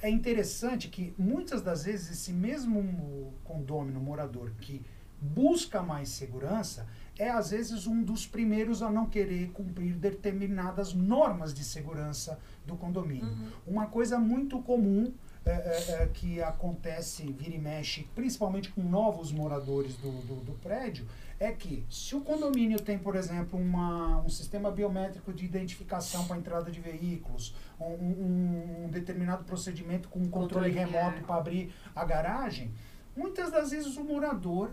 é 0.00 0.08
interessante 0.08 0.88
que 0.88 1.12
muitas 1.18 1.60
das 1.62 1.84
vezes 1.84 2.10
esse 2.12 2.32
mesmo 2.32 3.34
condômino 3.42 3.98
morador 4.00 4.52
que 4.60 4.84
busca 5.20 5.82
mais 5.82 6.10
segurança 6.10 6.86
é 7.18 7.30
às 7.30 7.50
vezes 7.50 7.86
um 7.86 8.02
dos 8.02 8.26
primeiros 8.26 8.82
a 8.82 8.90
não 8.90 9.06
querer 9.06 9.50
cumprir 9.50 9.94
determinadas 9.94 10.92
normas 10.92 11.54
de 11.54 11.64
segurança 11.64 12.38
do 12.66 12.76
condomínio. 12.76 13.26
Uhum. 13.26 13.48
Uma 13.66 13.86
coisa 13.86 14.18
muito 14.18 14.60
comum 14.62 15.12
é, 15.46 15.50
é, 15.50 16.02
é, 16.02 16.06
que 16.06 16.42
acontece, 16.42 17.30
vira 17.30 17.54
e 17.54 17.58
mexe, 17.58 18.08
principalmente 18.14 18.70
com 18.70 18.82
novos 18.82 19.30
moradores 19.30 19.94
do, 19.96 20.10
do, 20.22 20.36
do, 20.36 20.52
prédio, 20.52 21.06
é 21.38 21.52
que 21.52 21.84
se 21.90 22.16
o 22.16 22.22
condomínio 22.22 22.80
tem, 22.80 22.98
por 22.98 23.14
exemplo, 23.14 23.60
uma, 23.60 24.22
um 24.22 24.28
sistema 24.30 24.70
biométrico 24.70 25.34
de 25.34 25.44
identificação 25.44 26.26
para 26.26 26.38
entrada 26.38 26.70
de 26.70 26.80
veículos, 26.80 27.54
um, 27.78 27.84
um, 27.84 28.84
um 28.84 28.88
determinado 28.88 29.44
procedimento 29.44 30.08
com 30.08 30.20
um 30.20 30.30
controle, 30.30 30.72
controle 30.72 30.92
remoto 30.92 31.22
para 31.24 31.34
abrir 31.36 31.74
a 31.94 32.06
garagem, 32.06 32.72
muitas 33.14 33.50
das 33.50 33.70
vezes 33.70 33.98
o 33.98 34.02
morador 34.02 34.70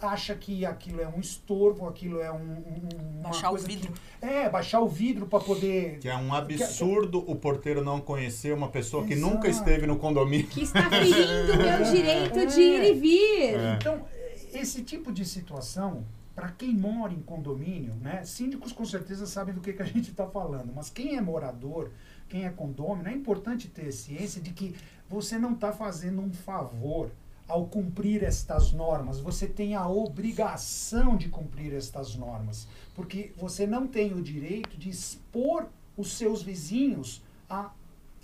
acha 0.00 0.34
que 0.34 0.64
aquilo 0.64 1.00
é 1.00 1.08
um 1.08 1.20
estorvo, 1.20 1.88
aquilo 1.88 2.20
é 2.20 2.30
um, 2.30 2.36
um 2.36 3.22
baixar 3.22 3.50
o 3.50 3.56
vidro. 3.56 3.92
Que, 3.92 4.26
é, 4.26 4.48
baixar 4.48 4.80
o 4.80 4.88
vidro 4.88 5.26
para 5.26 5.40
poder 5.40 5.98
que 5.98 6.08
é 6.08 6.16
um 6.16 6.32
absurdo 6.32 7.22
que, 7.22 7.30
o 7.30 7.36
porteiro 7.36 7.84
não 7.84 8.00
conhecer 8.00 8.54
uma 8.54 8.68
pessoa 8.68 9.04
Exato. 9.04 9.14
que 9.14 9.20
nunca 9.20 9.48
esteve 9.48 9.86
no 9.86 9.96
condomínio. 9.96 10.46
Que 10.46 10.62
está 10.62 10.88
ferindo 10.88 11.52
o 11.52 11.56
meu 11.56 11.82
direito 11.90 12.38
é. 12.38 12.46
de 12.46 12.60
ir 12.60 12.82
e 12.84 12.94
vir. 12.94 13.54
É. 13.54 13.74
Então, 13.80 14.04
esse 14.52 14.82
tipo 14.82 15.12
de 15.12 15.24
situação 15.24 16.04
para 16.34 16.50
quem 16.50 16.72
mora 16.72 17.12
em 17.12 17.20
condomínio, 17.20 17.94
né? 17.96 18.24
Síndicos 18.24 18.70
com 18.70 18.84
certeza 18.84 19.26
sabem 19.26 19.52
do 19.52 19.60
que, 19.60 19.72
que 19.72 19.82
a 19.82 19.84
gente 19.84 20.10
está 20.10 20.24
falando, 20.24 20.72
mas 20.72 20.88
quem 20.88 21.16
é 21.16 21.20
morador, 21.20 21.90
quem 22.28 22.46
é 22.46 22.50
condômino, 22.50 23.08
é 23.08 23.12
importante 23.12 23.66
ter 23.66 23.90
ciência 23.90 24.40
de 24.40 24.52
que 24.52 24.72
você 25.08 25.36
não 25.36 25.54
está 25.54 25.72
fazendo 25.72 26.22
um 26.22 26.32
favor 26.32 27.10
ao 27.48 27.66
cumprir 27.66 28.22
estas 28.22 28.72
normas. 28.72 29.18
Você 29.18 29.46
tem 29.46 29.74
a 29.74 29.88
obrigação 29.88 31.16
de 31.16 31.28
cumprir 31.28 31.72
estas 31.74 32.14
normas, 32.14 32.68
porque 32.94 33.32
você 33.36 33.66
não 33.66 33.86
tem 33.86 34.12
o 34.12 34.22
direito 34.22 34.76
de 34.76 34.90
expor 34.90 35.66
os 35.96 36.12
seus 36.12 36.42
vizinhos 36.42 37.22
a 37.48 37.72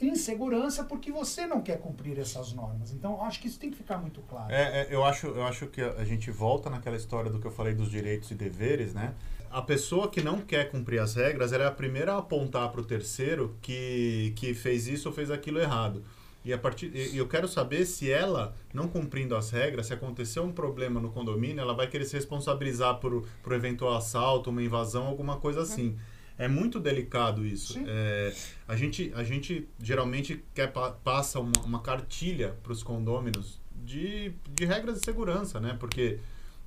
insegurança 0.01 0.85
porque 0.85 1.11
você 1.11 1.47
não 1.47 1.63
quer 1.63 1.79
cumprir 1.79 2.19
essas 2.19 2.53
normas. 2.53 2.93
Então, 2.93 3.23
acho 3.23 3.41
que 3.41 3.49
isso 3.49 3.59
tem 3.59 3.71
que 3.71 3.77
ficar 3.77 3.99
muito 3.99 4.21
claro. 4.23 4.53
É, 4.53 4.83
é, 4.83 4.89
eu, 4.91 5.05
acho, 5.05 5.29
eu 5.29 5.45
acho 5.45 5.67
que 5.69 5.81
a 5.81 6.05
gente 6.05 6.31
volta 6.31 6.69
naquela 6.69 6.97
história 6.97 7.31
do 7.31 7.39
que 7.39 7.47
eu 7.47 7.51
falei 7.51 7.75
dos 7.75 7.91
direitos 7.91 8.31
e 8.31 8.35
deveres, 8.35 8.93
né? 8.93 9.15
A 9.51 9.63
pessoa 9.63 10.11
que 10.11 10.21
não 10.21 10.41
quer 10.41 10.71
cumprir 10.71 11.01
as 11.01 11.15
regras, 11.15 11.53
ela 11.53 11.65
é 11.65 11.67
a 11.69 11.73
primeira 11.73 12.15
a 12.15 12.19
apontar 12.19 12.71
para 12.73 12.81
o 12.81 12.85
terceiro 12.85 13.57
que, 13.63 14.33
que 14.35 14.53
fez 14.53 14.89
isso 14.89 15.09
ou 15.09 15.15
fez 15.15 15.31
aquilo 15.31 15.61
errado. 15.61 16.05
E 16.45 16.53
a 16.53 16.59
partir, 16.59 16.93
eu 17.15 17.27
quero 17.27 17.49
saber 17.49 17.87
se 17.87 18.11
ela, 18.11 18.55
não 18.73 18.87
cumprindo 18.87 19.35
as 19.35 19.51
regras, 19.51 19.87
se 19.87 19.95
acontecer 19.95 20.41
um 20.41 20.53
problema 20.53 21.01
no 21.01 21.11
condomínio, 21.11 21.61
ela 21.61 21.73
vai 21.73 21.87
querer 21.87 22.05
se 22.05 22.15
responsabilizar 22.15 22.97
por, 22.97 23.27
por 23.43 23.53
eventual 23.55 23.97
assalto, 23.97 24.51
uma 24.51 24.63
invasão, 24.63 25.07
alguma 25.07 25.39
coisa 25.39 25.61
uhum. 25.61 25.65
assim. 25.65 25.97
É 26.37 26.47
muito 26.49 26.79
delicado 26.81 27.47
isso. 27.47 27.79
É, 27.87 28.35
a, 28.69 28.77
gente, 28.77 29.11
a 29.15 29.23
gente 29.23 29.69
geralmente 29.81 30.45
quer 30.53 30.73
passa 31.03 31.41
uma, 31.41 31.53
uma 31.65 31.81
cartilha 31.81 32.57
para 32.63 32.73
os 32.73 32.83
condôminos 32.83 33.61
de, 33.75 34.33
de 34.51 34.65
regras 34.65 34.99
de 34.99 35.05
segurança, 35.05 35.61
né? 35.61 35.77
Porque 35.79 36.19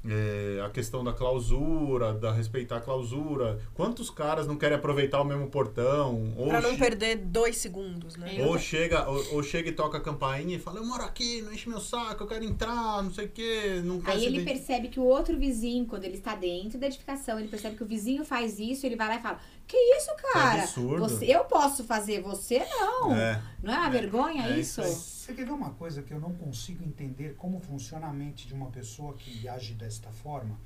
é, 0.06 0.62
a 0.66 0.70
questão 0.70 1.04
da 1.04 1.14
clausura, 1.14 2.14
da 2.14 2.32
respeitar 2.32 2.78
a 2.78 2.82
clausura. 2.82 3.60
Quantos 3.74 4.10
caras 4.10 4.48
não 4.48 4.58
querem 4.58 4.78
aproveitar 4.78 5.22
o 5.22 5.26
mesmo 5.26 5.48
portão? 5.48 6.34
Para 6.48 6.62
não 6.62 6.78
perder 6.78 7.18
dois 7.18 7.58
segundos, 7.58 8.16
né? 8.16 8.46
Ou 8.46 8.58
chega, 8.58 9.10
ou, 9.10 9.36
ou, 9.36 9.44
chega 9.44 9.70
e 9.70 9.72
toca 9.72 9.98
a 9.98 10.02
campainha 10.02 10.56
e 10.56 10.60
fala, 10.60 10.80
eu 10.80 10.86
moro 10.86 11.04
aqui, 11.04 11.42
não 11.42 11.52
enche 11.52 11.68
meu 11.68 11.80
saco, 11.80 12.24
eu 12.24 12.28
quero 12.28 12.44
entrar, 12.44 13.04
não 13.04 13.12
sei 13.12 13.26
o 13.26 13.30
quê. 13.30 13.82
Não 13.84 14.02
Aí 14.06 14.26
ele 14.26 14.44
percebe 14.44 14.88
que 14.88 15.00
o 15.00 15.04
outro 15.04 15.38
vizinho, 15.38 15.86
quando 15.86 16.06
ele 16.06 16.18
está 16.18 16.36
dentro 16.36 16.78
da 16.78 16.88
edificação, 16.88 17.40
ele 17.40 17.48
percebe 17.48 17.76
que 17.76 17.84
o 17.84 17.88
vizinho 17.88 18.24
faz 18.24 18.60
isso, 18.60 18.86
ele 18.86 18.96
vai 18.96 19.08
lá 19.08 19.16
e 19.16 19.22
fala, 19.22 19.40
que 19.68 19.76
isso, 19.76 20.16
cara? 20.32 20.56
Que 20.56 20.60
absurdo. 20.62 21.00
Você, 21.00 21.26
eu 21.26 21.44
posso 21.44 21.84
fazer, 21.84 22.22
você 22.22 22.60
não. 22.60 23.14
É. 23.14 23.42
Não 23.62 23.74
é 23.74 23.78
uma 23.78 23.88
é. 23.88 23.92
vergonha 23.92 24.48
é 24.48 24.60
isso? 24.60 24.82
Você 24.82 25.34
quer 25.34 25.46
ver 25.46 25.52
uma 25.52 25.72
coisa 25.72 26.02
que 26.02 26.14
eu 26.14 26.20
não 26.20 26.34
consigo 26.34 26.84
entender 26.86 27.36
como 27.36 27.60
funciona 27.60 28.08
a 28.08 28.14
mente 28.14 28.48
de 28.48 28.54
uma 28.54 28.68
pessoa 28.68 29.14
que 29.14 29.48
age 29.48 29.74
desta 29.74 30.10
forma? 30.10 30.58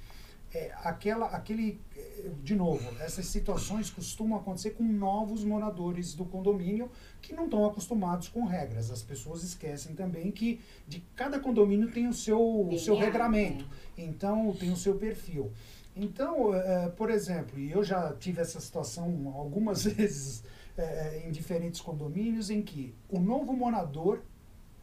É 0.54 0.72
aquela, 0.84 1.28
aquele, 1.28 1.80
é, 1.96 2.30
de 2.44 2.54
novo, 2.56 2.84
essas 3.00 3.26
situações 3.26 3.90
costumam 3.90 4.38
acontecer 4.38 4.72
com 4.72 4.84
novos 4.84 5.46
moradores 5.46 6.14
do 6.14 6.26
condomínio 6.26 6.92
que 7.22 7.34
não 7.34 7.46
estão 7.46 7.66
acostumados 7.66 8.28
com 8.28 8.44
regras. 8.44 8.92
As 8.92 9.02
pessoas 9.02 9.44
esquecem 9.44 9.96
também 9.96 10.30
que 10.30 10.60
de 10.88 11.00
cada 11.16 11.40
condomínio 11.40 11.90
tem 11.90 12.06
o 12.06 12.14
seu, 12.14 12.68
o 12.68 12.78
seu 12.78 12.98
regramento, 12.98 13.66
então 13.98 14.54
tem 14.60 14.72
o 14.72 14.78
seu 14.78 14.96
perfil. 14.96 15.52
Então, 15.96 16.54
é, 16.56 16.90
por 16.90 17.10
exemplo, 17.10 17.60
e 17.60 17.72
eu 17.72 17.84
já 17.84 18.14
tive 18.14 18.42
essa 18.42 18.60
situação 18.60 19.34
algumas 19.36 19.84
vezes 19.86 20.44
é, 20.78 21.24
em 21.28 21.32
diferentes 21.32 21.82
condomínios 21.82 22.50
em 22.50 22.62
que 22.62 22.96
o 23.10 23.20
novo 23.20 23.54
morador 23.54 24.22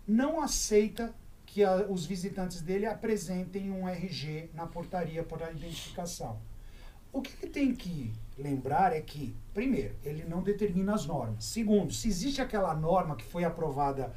não 0.07 0.41
aceita 0.41 1.15
que 1.47 1.65
a, 1.65 1.87
os 1.88 2.05
visitantes 2.05 2.61
dele 2.61 2.87
apresentem 2.87 3.71
um 3.71 3.88
RG 3.88 4.50
na 4.55 4.67
portaria 4.67 5.23
para 5.23 5.50
identificação. 5.50 6.38
O 7.11 7.23
que 7.23 7.33
ele 7.43 7.50
tem 7.50 7.75
que 7.75 8.12
lembrar 8.38 8.93
é 8.95 9.00
que, 9.00 9.35
primeiro, 9.55 9.95
ele 10.05 10.25
não 10.25 10.43
determina 10.43 10.95
as 10.95 11.07
normas. 11.07 11.45
Segundo, 11.45 11.93
se 11.93 12.07
existe 12.07 12.41
aquela 12.43 12.75
norma 12.75 13.17
que 13.17 13.25
foi 13.25 13.45
aprovada 13.45 14.12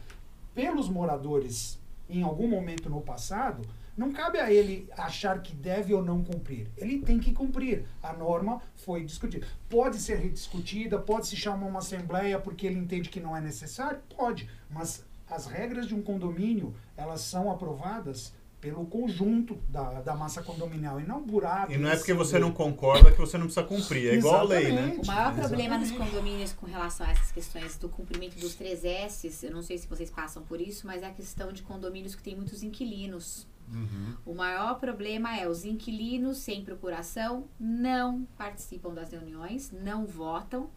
pelos 0.53 0.89
moradores 0.89 1.79
em 2.09 2.21
algum 2.21 2.47
momento 2.47 2.89
no 2.89 2.99
passado, 2.99 3.61
não 3.97 4.11
cabe 4.11 4.39
a 4.39 4.51
ele 4.51 4.89
achar 4.97 5.41
que 5.41 5.53
deve 5.53 5.93
ou 5.93 6.03
não 6.03 6.23
cumprir. 6.23 6.69
Ele 6.77 6.99
tem 6.99 7.19
que 7.19 7.33
cumprir. 7.33 7.85
A 8.01 8.13
norma 8.13 8.61
foi 8.75 9.03
discutida. 9.03 9.45
Pode 9.69 9.97
ser 9.97 10.17
rediscutida, 10.17 10.97
pode 10.99 11.27
se 11.27 11.35
chamar 11.35 11.67
uma 11.67 11.79
assembleia 11.79 12.39
porque 12.39 12.65
ele 12.65 12.79
entende 12.79 13.09
que 13.09 13.19
não 13.19 13.35
é 13.35 13.41
necessário? 13.41 13.99
Pode. 14.15 14.49
Mas 14.69 15.05
as 15.29 15.45
regras 15.45 15.87
de 15.87 15.95
um 15.95 16.01
condomínio, 16.01 16.73
elas 16.97 17.21
são 17.21 17.51
aprovadas 17.51 18.33
pelo 18.61 18.85
conjunto 18.85 19.55
da, 19.67 20.01
da 20.01 20.15
massa 20.15 20.43
condominial 20.43 20.99
e 21.01 21.03
não 21.03 21.25
buraco. 21.25 21.71
E 21.71 21.77
não 21.77 21.89
é 21.89 21.97
porque 21.97 22.13
você 22.13 22.37
não 22.37 22.51
concorda 22.51 23.11
que 23.11 23.19
você 23.19 23.35
não 23.35 23.47
precisa 23.47 23.65
cumprir, 23.65 24.09
é 24.09 24.15
igual 24.15 24.41
a 24.41 24.43
lei, 24.43 24.71
né? 24.71 24.99
O 25.01 25.05
maior 25.05 25.33
problema 25.33 25.79
nos 25.79 25.91
condomínios 25.91 26.53
com 26.53 26.67
relação 26.67 27.07
a 27.07 27.09
essas 27.09 27.31
questões 27.31 27.75
do 27.77 27.89
cumprimento 27.89 28.39
dos 28.39 28.53
três 28.53 28.83
S's, 28.83 29.41
eu 29.41 29.51
não 29.51 29.63
sei 29.63 29.79
se 29.79 29.87
vocês 29.87 30.11
passam 30.11 30.43
por 30.43 30.61
isso, 30.61 30.85
mas 30.85 31.01
é 31.01 31.07
a 31.07 31.11
questão 31.11 31.51
de 31.51 31.63
condomínios 31.63 32.13
que 32.13 32.21
tem 32.21 32.35
muitos 32.35 32.61
inquilinos. 32.61 33.47
Uhum. 33.71 34.15
O 34.25 34.33
maior 34.33 34.79
problema 34.79 35.37
é 35.37 35.47
os 35.47 35.63
inquilinos 35.63 36.37
sem 36.37 36.63
procuração 36.63 37.47
não 37.59 38.25
participam 38.37 38.93
das 38.93 39.11
reuniões, 39.11 39.71
não 39.71 40.05
votam, 40.05 40.69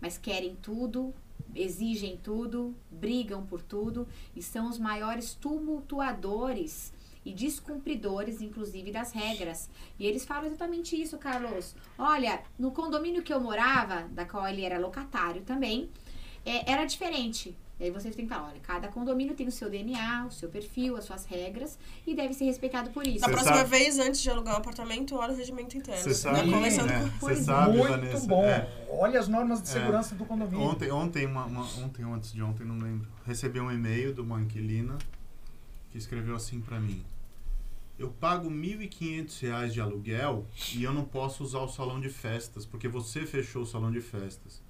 mas 0.00 0.18
querem 0.18 0.56
tudo, 0.56 1.14
exigem 1.54 2.18
tudo, 2.22 2.74
brigam 2.90 3.44
por 3.46 3.62
tudo 3.62 4.06
e 4.36 4.42
são 4.42 4.68
os 4.68 4.78
maiores 4.78 5.34
tumultuadores 5.34 6.92
e 7.24 7.32
descumpridores, 7.32 8.40
inclusive, 8.40 8.90
das 8.90 9.12
regras. 9.12 9.70
E 9.98 10.06
eles 10.06 10.24
falam 10.24 10.46
exatamente 10.46 11.00
isso, 11.00 11.16
Carlos. 11.18 11.74
Olha, 11.96 12.42
no 12.58 12.72
condomínio 12.72 13.22
que 13.22 13.32
eu 13.32 13.40
morava, 13.40 14.08
da 14.08 14.24
qual 14.24 14.46
ele 14.48 14.64
era 14.64 14.78
locatário 14.78 15.42
também, 15.42 15.88
é, 16.44 16.70
era 16.70 16.84
diferente. 16.84 17.56
E 17.80 17.84
aí 17.84 17.90
vocês 17.90 18.14
têm 18.14 18.26
que 18.26 18.32
falar, 18.32 18.48
olha, 18.48 18.60
cada 18.60 18.88
condomínio 18.88 19.34
tem 19.34 19.48
o 19.48 19.50
seu 19.50 19.68
DNA, 19.68 20.26
o 20.26 20.30
seu 20.30 20.48
perfil, 20.48 20.96
as 20.96 21.04
suas 21.04 21.24
regras 21.24 21.78
e 22.06 22.14
deve 22.14 22.32
ser 22.32 22.44
respeitado 22.44 22.90
por 22.90 23.06
isso. 23.06 23.20
Na 23.20 23.28
próxima 23.28 23.56
sabe. 23.56 23.70
vez, 23.70 23.98
antes 23.98 24.20
de 24.20 24.30
alugar 24.30 24.54
um 24.54 24.58
apartamento, 24.58 25.16
olha 25.16 25.32
o 25.32 25.36
regimento 25.36 25.76
interno. 25.76 26.02
Você 26.02 26.14
sabe, 26.14 26.48
né? 26.48 27.10
Você 27.20 27.36
sabe, 27.36 27.76
Muito 27.76 27.90
Vanessa. 27.90 28.26
bom. 28.26 28.44
É. 28.44 28.68
Olha 28.88 29.18
as 29.18 29.26
normas 29.26 29.62
de 29.62 29.68
é. 29.68 29.72
segurança 29.72 30.14
é. 30.14 30.18
do 30.18 30.24
condomínio. 30.24 30.60
Ontem, 30.60 30.92
ontem, 30.92 31.26
uma, 31.26 31.44
uma, 31.46 31.64
ontem, 31.82 32.04
antes 32.04 32.32
de 32.32 32.42
ontem, 32.42 32.64
não 32.64 32.78
lembro, 32.78 33.08
recebi 33.26 33.58
um 33.58 33.70
e-mail 33.70 34.14
de 34.14 34.20
uma 34.20 34.40
inquilina 34.40 34.96
que 35.90 35.98
escreveu 35.98 36.36
assim 36.36 36.60
para 36.60 36.78
mim. 36.78 37.04
Eu 37.98 38.10
pago 38.10 38.48
R$ 38.48 38.54
1.500 38.54 39.68
de 39.70 39.80
aluguel 39.80 40.46
e 40.74 40.82
eu 40.82 40.92
não 40.92 41.04
posso 41.04 41.44
usar 41.44 41.60
o 41.60 41.68
salão 41.68 42.00
de 42.00 42.08
festas, 42.08 42.64
porque 42.64 42.88
você 42.88 43.26
fechou 43.26 43.62
o 43.62 43.66
salão 43.66 43.90
de 43.90 44.00
festas. 44.00 44.62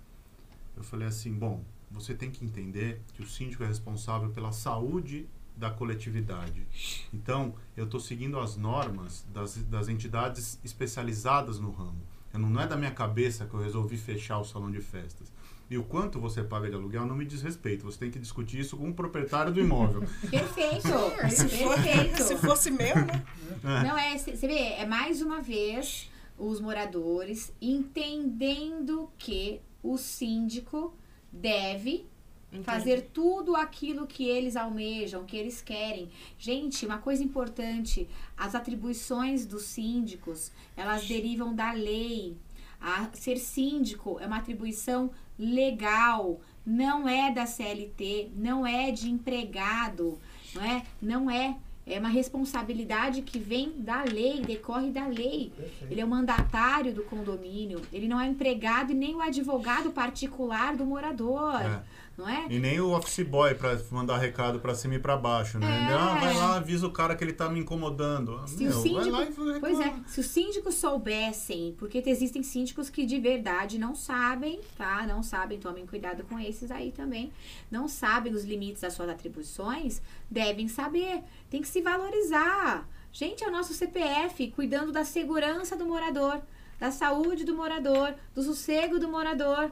Eu 0.76 0.82
falei 0.82 1.06
assim, 1.06 1.32
bom, 1.32 1.62
você 1.92 2.14
tem 2.14 2.30
que 2.30 2.44
entender 2.44 3.00
que 3.14 3.22
o 3.22 3.26
síndico 3.26 3.62
é 3.62 3.66
responsável 3.66 4.30
pela 4.30 4.52
saúde 4.52 5.28
da 5.56 5.70
coletividade. 5.70 6.66
Então, 7.12 7.54
eu 7.76 7.84
estou 7.84 8.00
seguindo 8.00 8.38
as 8.38 8.56
normas 8.56 9.24
das, 9.32 9.56
das 9.56 9.88
entidades 9.88 10.58
especializadas 10.64 11.58
no 11.58 11.70
ramo. 11.70 12.00
Eu 12.32 12.40
não, 12.40 12.60
é 12.60 12.66
da 12.66 12.76
minha 12.76 12.90
cabeça 12.90 13.44
que 13.44 13.54
eu 13.54 13.60
resolvi 13.60 13.98
fechar 13.98 14.38
o 14.38 14.44
salão 14.44 14.70
de 14.70 14.80
festas. 14.80 15.30
E 15.68 15.76
o 15.76 15.84
quanto 15.84 16.18
você 16.18 16.42
paga 16.42 16.68
de 16.68 16.74
aluguel 16.74 17.06
não 17.06 17.14
me 17.14 17.24
diz 17.24 17.42
respeito. 17.42 17.84
Você 17.84 17.98
tem 17.98 18.10
que 18.10 18.18
discutir 18.18 18.60
isso 18.60 18.76
com 18.76 18.90
o 18.90 18.94
proprietário 18.94 19.52
do 19.52 19.60
imóvel. 19.60 20.02
Perfeito. 20.30 20.88
se, 21.30 21.48
Perfeito. 21.48 22.22
se 22.22 22.36
fosse 22.36 22.70
meu, 22.70 22.96
né? 22.96 23.24
É. 23.62 23.86
Não, 23.86 23.96
é, 23.96 24.18
você 24.18 24.46
vê, 24.46 24.74
é 24.74 24.86
mais 24.86 25.22
uma 25.22 25.40
vez 25.40 26.10
os 26.38 26.60
moradores 26.60 27.52
entendendo 27.60 29.08
que 29.16 29.60
o 29.82 29.96
síndico 29.96 30.94
deve 31.32 32.06
Entendi. 32.48 32.64
fazer 32.64 33.08
tudo 33.12 33.56
aquilo 33.56 34.06
que 34.06 34.24
eles 34.28 34.56
almejam, 34.56 35.24
que 35.24 35.36
eles 35.36 35.62
querem. 35.62 36.10
Gente, 36.38 36.84
uma 36.84 36.98
coisa 36.98 37.24
importante, 37.24 38.06
as 38.36 38.54
atribuições 38.54 39.46
dos 39.46 39.62
síndicos, 39.62 40.52
elas 40.76 41.06
derivam 41.06 41.54
da 41.54 41.72
lei. 41.72 42.36
A 42.80 43.08
ser 43.12 43.38
síndico 43.38 44.18
é 44.20 44.26
uma 44.26 44.38
atribuição 44.38 45.10
legal, 45.38 46.40
não 46.66 47.08
é 47.08 47.30
da 47.30 47.46
CLT, 47.46 48.32
não 48.34 48.66
é 48.66 48.90
de 48.90 49.08
empregado, 49.08 50.18
não 50.54 50.62
é? 50.62 50.82
Não 51.00 51.30
é 51.30 51.56
é 51.86 51.98
uma 51.98 52.08
responsabilidade 52.08 53.22
que 53.22 53.38
vem 53.38 53.72
da 53.76 54.04
lei, 54.04 54.40
decorre 54.40 54.90
da 54.90 55.06
lei. 55.06 55.52
Ele 55.90 56.00
é 56.00 56.04
o 56.04 56.08
mandatário 56.08 56.92
do 56.92 57.02
condomínio, 57.02 57.80
ele 57.92 58.06
não 58.06 58.20
é 58.20 58.26
empregado 58.26 58.92
e 58.92 58.94
nem 58.94 59.14
o 59.14 59.20
advogado 59.20 59.90
particular 59.90 60.76
do 60.76 60.84
morador. 60.84 61.60
É 61.60 61.82
não 62.16 62.28
é? 62.28 62.46
E 62.48 62.58
nem 62.58 62.80
o 62.80 62.90
office 62.90 63.24
boy 63.26 63.54
para 63.54 63.80
mandar 63.90 64.18
recado 64.18 64.60
para 64.60 64.74
cima 64.74 64.96
e 64.96 64.98
para 64.98 65.16
baixo, 65.16 65.58
né? 65.58 65.88
É. 65.90 65.92
Ah, 65.92 66.14
vai 66.20 66.34
lá, 66.34 66.56
avisa 66.56 66.86
o 66.86 66.90
cara 66.90 67.16
que 67.16 67.24
ele 67.24 67.32
tá 67.32 67.48
me 67.48 67.60
incomodando. 67.60 68.38
Ah, 68.42 68.46
se 68.46 68.62
Meu, 68.62 68.78
o 68.78 68.82
síndico, 68.82 69.60
pois 69.60 69.80
é, 69.80 69.94
se 70.06 70.20
os 70.20 70.26
síndicos 70.26 70.74
soubessem, 70.74 71.74
porque 71.78 72.02
existem 72.06 72.42
síndicos 72.42 72.90
que 72.90 73.06
de 73.06 73.18
verdade 73.18 73.78
não 73.78 73.94
sabem, 73.94 74.60
tá? 74.76 75.06
Não 75.06 75.22
sabem, 75.22 75.58
tomem 75.58 75.86
cuidado 75.86 76.24
com 76.24 76.38
esses 76.38 76.70
aí 76.70 76.92
também. 76.92 77.32
Não 77.70 77.88
sabem 77.88 78.34
os 78.34 78.44
limites 78.44 78.82
das 78.82 78.92
suas 78.92 79.08
atribuições, 79.08 80.02
devem 80.30 80.68
saber. 80.68 81.22
Tem 81.48 81.60
que 81.62 81.68
se 81.68 81.80
valorizar. 81.80 82.86
Gente, 83.12 83.44
é 83.44 83.48
o 83.48 83.52
nosso 83.52 83.74
CPF 83.74 84.50
cuidando 84.52 84.90
da 84.90 85.04
segurança 85.04 85.76
do 85.76 85.84
morador, 85.84 86.40
da 86.80 86.90
saúde 86.90 87.44
do 87.44 87.54
morador, 87.54 88.14
do 88.34 88.42
sossego 88.42 88.98
do 88.98 89.08
morador. 89.08 89.70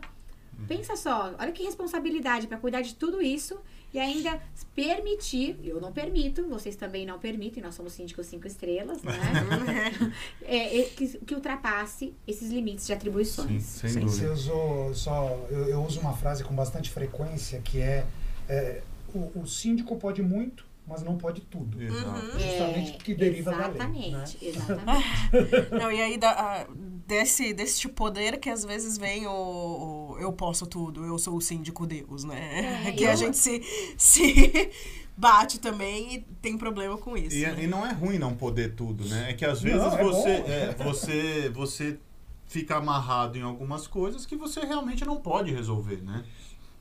Pensa 0.67 0.97
só, 0.97 1.35
olha 1.39 1.53
que 1.53 1.63
responsabilidade 1.63 2.47
para 2.47 2.59
cuidar 2.59 2.81
de 2.81 2.95
tudo 2.95 3.21
isso 3.23 3.59
e 3.93 3.99
ainda 3.99 4.41
permitir, 4.75 5.59
eu 5.65 5.81
não 5.81 5.93
permito, 5.93 6.47
vocês 6.49 6.77
também 6.77 7.05
não 7.05 7.19
permitem, 7.19 7.63
nós 7.63 7.75
somos 7.75 7.93
síndicos 7.93 8.27
cinco 8.27 8.47
estrelas, 8.47 9.03
né? 9.03 9.13
é, 10.43 10.81
é, 10.81 10.85
que, 10.85 11.19
que, 11.19 11.35
ultrapasse 11.35 12.15
esses 12.27 12.51
limites 12.51 12.87
de 12.87 12.93
atribuições. 12.93 13.63
Sim, 13.65 13.89
sem 13.89 14.05
dúvida. 14.05 14.27
Eu 14.27 14.33
uso, 14.33 14.95
só, 14.95 15.47
eu, 15.51 15.69
eu, 15.69 15.83
uso 15.85 15.99
uma 16.01 16.17
frase 16.17 16.45
com 16.45 16.55
bastante 16.55 16.89
frequência 16.89 17.61
que 17.61 17.81
é, 17.81 18.07
é 18.49 18.83
o, 19.13 19.41
o 19.41 19.47
síndico 19.47 19.97
pode 19.97 20.23
muito, 20.23 20.65
mas 20.87 21.03
não 21.03 21.17
pode 21.17 21.41
tudo. 21.43 21.83
Exato. 21.83 22.09
Uhum. 22.09 22.39
Justamente 22.39 22.93
porque 22.93 23.15
deriva 23.15 23.53
exatamente, 23.53 23.79
da 23.79 23.89
lei. 23.89 24.11
Né? 24.13 24.25
Exatamente. 24.41 25.71
não, 25.75 25.93
e 25.93 26.01
aí 26.01 26.19
da, 26.19 26.67
desse, 27.11 27.53
desse 27.53 27.81
tipo 27.81 27.95
poder 27.95 28.39
que 28.39 28.49
às 28.49 28.65
vezes 28.65 28.97
vem 28.97 29.27
o, 29.27 29.33
o, 29.33 30.17
eu 30.21 30.33
posso 30.33 30.65
tudo, 30.65 31.05
eu 31.05 31.19
sou 31.19 31.37
o 31.37 31.41
síndico 31.41 31.85
Deus, 31.85 32.23
né? 32.23 32.87
É, 32.87 32.93
que 32.95 33.03
eu... 33.03 33.11
a 33.11 33.17
gente 33.17 33.37
se, 33.37 33.61
se 33.99 34.71
bate 35.19 35.59
também 35.59 36.15
e 36.15 36.21
tem 36.41 36.57
problema 36.57 36.97
com 36.97 37.17
isso. 37.17 37.37
E, 37.37 37.43
né? 37.43 37.65
e 37.65 37.67
não 37.67 37.85
é 37.85 37.93
ruim 37.93 38.17
não 38.17 38.37
poder 38.37 38.75
tudo, 38.77 39.05
né? 39.07 39.31
É 39.31 39.35
que 39.35 39.45
às 39.45 39.61
vezes 39.61 39.81
não, 39.81 39.99
é 39.99 40.05
você, 40.05 40.31
é, 40.31 40.77
você, 40.79 41.51
você 41.53 41.99
fica 42.47 42.77
amarrado 42.77 43.37
em 43.37 43.43
algumas 43.43 43.89
coisas 43.89 44.25
que 44.25 44.37
você 44.37 44.61
realmente 44.61 45.05
não 45.05 45.17
pode 45.17 45.53
resolver, 45.53 46.01
né? 46.03 46.25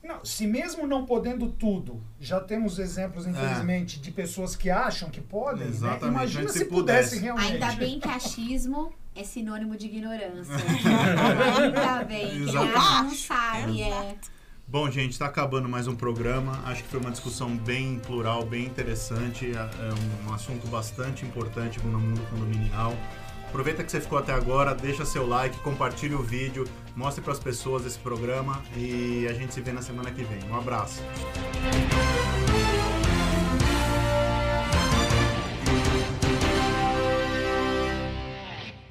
Não, 0.04 0.24
se 0.24 0.48
mesmo 0.48 0.88
não 0.88 1.06
podendo 1.06 1.50
tudo, 1.50 2.02
já 2.20 2.40
temos 2.40 2.78
exemplos, 2.78 3.26
é. 3.26 3.32
infelizmente, 3.32 3.98
é. 3.98 4.02
de 4.02 4.12
pessoas 4.12 4.56
que 4.56 4.70
acham 4.70 5.10
que 5.10 5.22
podem, 5.22 5.66
né? 5.66 5.70
Exatamente, 5.70 6.04
né? 6.04 6.10
Imagina 6.10 6.50
se, 6.50 6.60
se 6.60 6.66
pudesse 6.66 7.18
realmente. 7.18 7.54
Ainda 7.54 7.72
bem 7.74 8.00
que 8.00 8.08
achismo 8.08 8.94
é 9.20 9.24
sinônimo 9.24 9.76
de 9.76 9.88
ignorância. 9.88 10.56
Ainda 10.56 12.06
bem, 12.06 12.46
quem 12.46 12.58
acha 12.58 13.04
não 13.04 13.14
sabe, 13.14 13.82
é. 13.82 14.16
Bom, 14.66 14.90
gente, 14.90 15.12
está 15.12 15.26
acabando 15.26 15.68
mais 15.68 15.88
um 15.88 15.96
programa. 15.96 16.62
Acho 16.66 16.84
que 16.84 16.90
foi 16.90 17.00
uma 17.00 17.12
discussão 17.12 17.58
bem 17.58 18.00
plural, 18.00 18.46
bem 18.46 18.66
interessante. 18.66 19.52
É, 19.52 19.58
é 19.58 20.30
um 20.30 20.34
assunto 20.34 20.68
bastante 20.68 21.26
importante 21.26 21.80
no 21.86 22.00
mundo 22.00 22.22
condominial. 22.30 22.96
Aproveita 23.48 23.84
que 23.84 23.92
você 23.92 24.00
ficou 24.00 24.20
até 24.20 24.32
agora, 24.32 24.76
deixa 24.76 25.04
seu 25.04 25.28
like, 25.28 25.58
compartilhe 25.62 26.14
o 26.14 26.22
vídeo, 26.22 26.66
mostre 26.96 27.22
para 27.22 27.34
as 27.34 27.40
pessoas 27.40 27.84
esse 27.84 27.98
programa 27.98 28.62
e 28.78 29.28
a 29.28 29.34
gente 29.34 29.54
se 29.56 29.60
vê 29.60 29.74
na 29.74 29.82
semana 29.82 30.12
que 30.12 30.24
vem. 30.24 30.50
Um 30.50 30.56
abraço. 30.56 31.02